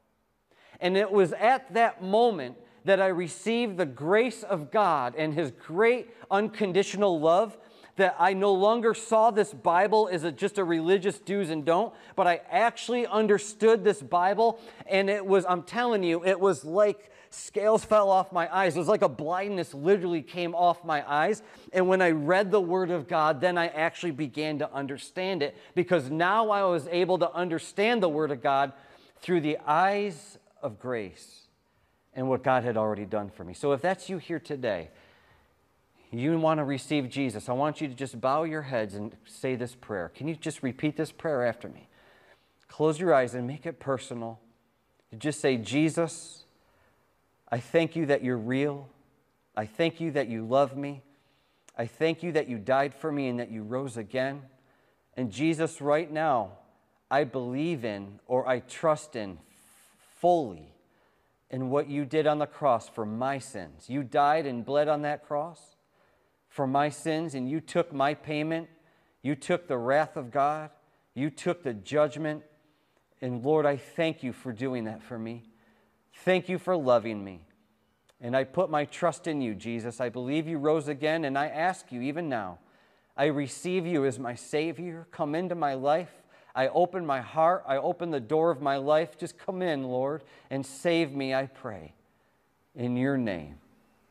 And 0.80 0.95
it 0.95 1.12
was 1.12 1.34
at 1.34 1.73
that 1.73 2.01
moment 2.01 2.56
that 2.86 3.01
I 3.01 3.08
received 3.08 3.78
the 3.78 3.86
grace 3.86 4.43
of 4.43 4.71
God 4.71 5.15
and 5.17 5.34
His 5.34 5.51
great 5.51 6.10
unconditional 6.32 7.19
love 7.19 7.58
that 7.97 8.15
I 8.19 8.34
no 8.34 8.53
longer 8.53 8.93
saw 8.93 9.31
this 9.31 9.53
Bible 9.53 10.10
as 10.12 10.23
a, 10.23 10.31
just 10.31 10.58
a 10.58 10.63
religious 10.63 11.17
do's 11.19 11.49
and 11.49 11.63
don't, 11.63 11.93
but 12.15 12.27
I 12.27 12.41
actually 12.49 13.08
understood 13.08 13.84
this 13.84 14.01
Bible. 14.01 14.60
And 14.86 15.10
it 15.10 15.25
was, 15.25 15.45
I'm 15.47 15.63
telling 15.63 16.03
you, 16.03 16.25
it 16.25 16.39
was 16.39 16.65
like 16.65 17.12
scales 17.29 17.86
fell 17.86 18.10
off 18.10 18.31
my 18.31 18.53
eyes. 18.53 18.75
It 18.75 18.79
was 18.79 18.88
like 18.88 19.01
a 19.01 19.10
blindness 19.10 19.73
literally 19.73 20.21
came 20.21 20.53
off 20.53 20.84
my 20.84 21.10
eyes. 21.10 21.41
And 21.71 21.88
when 21.88 22.01
I 22.01 22.12
read 22.12 22.51
the 22.51 22.62
Word 22.62 22.91
of 22.91 23.08
God, 23.08 23.39
then 23.39 23.58
I 23.58 23.67
actually 23.67 24.12
began 24.12 24.60
to 24.60 24.73
understand 24.73 25.41
it 25.41 25.55
because 25.73 26.10
now 26.10 26.49
I 26.49 26.63
was 26.63 26.88
able 26.88 27.17
to 27.19 27.31
understand 27.31 28.03
the 28.03 28.10
Word 28.10 28.31
of 28.31 28.41
God 28.41 28.73
through 29.21 29.41
the 29.41 29.58
eyes 29.65 30.38
of 30.62 30.79
grace 30.79 31.43
and 32.13 32.29
what 32.29 32.43
God 32.43 32.63
had 32.63 32.77
already 32.77 33.05
done 33.05 33.29
for 33.29 33.43
me. 33.43 33.53
So 33.53 33.71
if 33.73 33.81
that's 33.81 34.10
you 34.10 34.17
here 34.17 34.39
today, 34.39 34.89
you 36.11 36.37
want 36.39 36.59
to 36.59 36.63
receive 36.63 37.09
Jesus, 37.09 37.49
I 37.49 37.53
want 37.53 37.81
you 37.81 37.87
to 37.87 37.93
just 37.93 38.19
bow 38.19 38.43
your 38.43 38.61
heads 38.63 38.95
and 38.95 39.15
say 39.25 39.55
this 39.55 39.75
prayer. 39.75 40.11
Can 40.13 40.27
you 40.27 40.35
just 40.35 40.63
repeat 40.63 40.97
this 40.97 41.11
prayer 41.11 41.45
after 41.45 41.67
me? 41.67 41.87
Close 42.67 42.99
your 42.99 43.13
eyes 43.13 43.35
and 43.35 43.47
make 43.47 43.65
it 43.65 43.79
personal. 43.79 44.39
Just 45.17 45.39
say, 45.39 45.57
Jesus, 45.57 46.45
I 47.49 47.59
thank 47.59 47.95
you 47.95 48.05
that 48.07 48.23
you're 48.23 48.37
real. 48.37 48.89
I 49.55 49.65
thank 49.65 50.01
you 50.01 50.11
that 50.11 50.27
you 50.27 50.45
love 50.45 50.75
me. 50.75 51.01
I 51.77 51.85
thank 51.85 52.23
you 52.23 52.31
that 52.33 52.47
you 52.47 52.57
died 52.57 52.93
for 52.93 53.11
me 53.11 53.27
and 53.27 53.39
that 53.39 53.51
you 53.51 53.63
rose 53.63 53.97
again. 53.97 54.41
And 55.15 55.31
Jesus, 55.31 55.81
right 55.81 56.11
now, 56.11 56.51
I 57.09 57.23
believe 57.23 57.85
in 57.85 58.19
or 58.27 58.47
I 58.47 58.59
trust 58.59 59.15
in 59.15 59.37
fully 60.19 60.73
in 61.49 61.69
what 61.69 61.87
you 61.87 62.05
did 62.05 62.27
on 62.27 62.39
the 62.39 62.45
cross 62.45 62.89
for 62.89 63.05
my 63.05 63.39
sins. 63.39 63.89
You 63.89 64.03
died 64.03 64.45
and 64.45 64.65
bled 64.65 64.87
on 64.87 65.03
that 65.03 65.25
cross 65.25 65.74
for 66.55 66.65
my 66.65 66.87
sins, 66.87 67.35
and 67.35 67.49
you 67.49 67.59
took 67.59 67.91
my 67.91 68.13
payment. 68.13 68.69
You 69.21 69.35
took 69.35 69.67
the 69.67 69.77
wrath 69.77 70.15
of 70.15 70.31
God. 70.31 70.69
You 71.13 71.29
took 71.29 71.63
the 71.63 71.73
judgment. 71.73 72.43
And 73.21 73.43
Lord, 73.43 73.65
I 73.65 73.75
thank 73.75 74.23
you 74.23 74.31
for 74.31 74.53
doing 74.53 74.85
that 74.85 75.03
for 75.03 75.19
me. 75.19 75.43
Thank 76.23 76.47
you 76.47 76.57
for 76.57 76.77
loving 76.77 77.21
me. 77.21 77.41
And 78.21 78.37
I 78.37 78.45
put 78.45 78.69
my 78.69 78.85
trust 78.85 79.27
in 79.27 79.41
you, 79.41 79.53
Jesus. 79.53 79.99
I 79.99 80.07
believe 80.07 80.47
you 80.47 80.57
rose 80.57 80.87
again, 80.87 81.25
and 81.25 81.37
I 81.37 81.47
ask 81.47 81.91
you 81.91 82.01
even 82.03 82.29
now, 82.29 82.59
I 83.17 83.25
receive 83.25 83.85
you 83.85 84.05
as 84.05 84.17
my 84.17 84.35
Savior. 84.35 85.07
Come 85.11 85.35
into 85.35 85.55
my 85.55 85.73
life. 85.73 86.23
I 86.55 86.69
open 86.69 87.05
my 87.05 87.19
heart. 87.19 87.65
I 87.67 87.75
open 87.75 88.11
the 88.11 88.21
door 88.21 88.49
of 88.49 88.61
my 88.61 88.77
life. 88.77 89.17
Just 89.17 89.37
come 89.37 89.61
in, 89.61 89.83
Lord, 89.83 90.23
and 90.49 90.65
save 90.65 91.13
me, 91.13 91.33
I 91.33 91.47
pray. 91.47 91.95
In 92.75 92.95
your 92.95 93.17
name. 93.17 93.57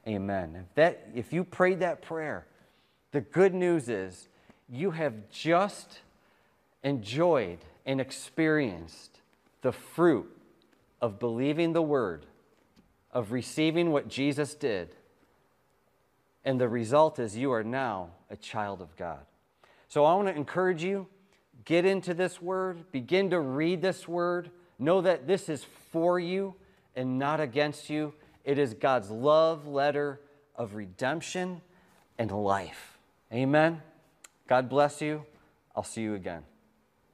Amen. 0.06 0.56
If, 0.56 0.74
that, 0.74 1.08
if 1.14 1.32
you 1.32 1.44
prayed 1.44 1.80
that 1.80 2.02
prayer, 2.02 2.46
the 3.12 3.22
good 3.22 3.54
news 3.54 3.88
is 3.88 4.28
you 4.68 4.90
have 4.90 5.30
just 5.30 6.00
enjoyed 6.82 7.58
and 7.86 8.00
experienced 8.00 9.20
the 9.62 9.72
fruit 9.72 10.30
of 11.00 11.18
believing 11.18 11.72
the 11.72 11.82
word, 11.82 12.26
of 13.12 13.32
receiving 13.32 13.92
what 13.92 14.08
Jesus 14.08 14.54
did. 14.54 14.94
And 16.44 16.60
the 16.60 16.68
result 16.68 17.18
is 17.18 17.36
you 17.36 17.52
are 17.52 17.64
now 17.64 18.10
a 18.30 18.36
child 18.36 18.82
of 18.82 18.94
God. 18.96 19.20
So 19.88 20.04
I 20.04 20.14
want 20.14 20.28
to 20.28 20.34
encourage 20.34 20.82
you 20.82 21.06
get 21.64 21.86
into 21.86 22.12
this 22.12 22.42
word, 22.42 22.90
begin 22.92 23.30
to 23.30 23.40
read 23.40 23.80
this 23.80 24.06
word, 24.06 24.50
know 24.78 25.00
that 25.00 25.26
this 25.26 25.48
is 25.48 25.64
for 25.90 26.18
you 26.18 26.54
and 26.94 27.18
not 27.18 27.40
against 27.40 27.88
you 27.88 28.12
it 28.44 28.58
is 28.58 28.74
God's 28.74 29.10
love 29.10 29.66
letter 29.66 30.20
of 30.56 30.74
redemption 30.74 31.60
and 32.18 32.30
life. 32.30 32.98
Amen. 33.32 33.82
God 34.46 34.68
bless 34.68 35.00
you. 35.00 35.24
I'll 35.74 35.82
see 35.82 36.02
you 36.02 36.14
again. 36.14 36.42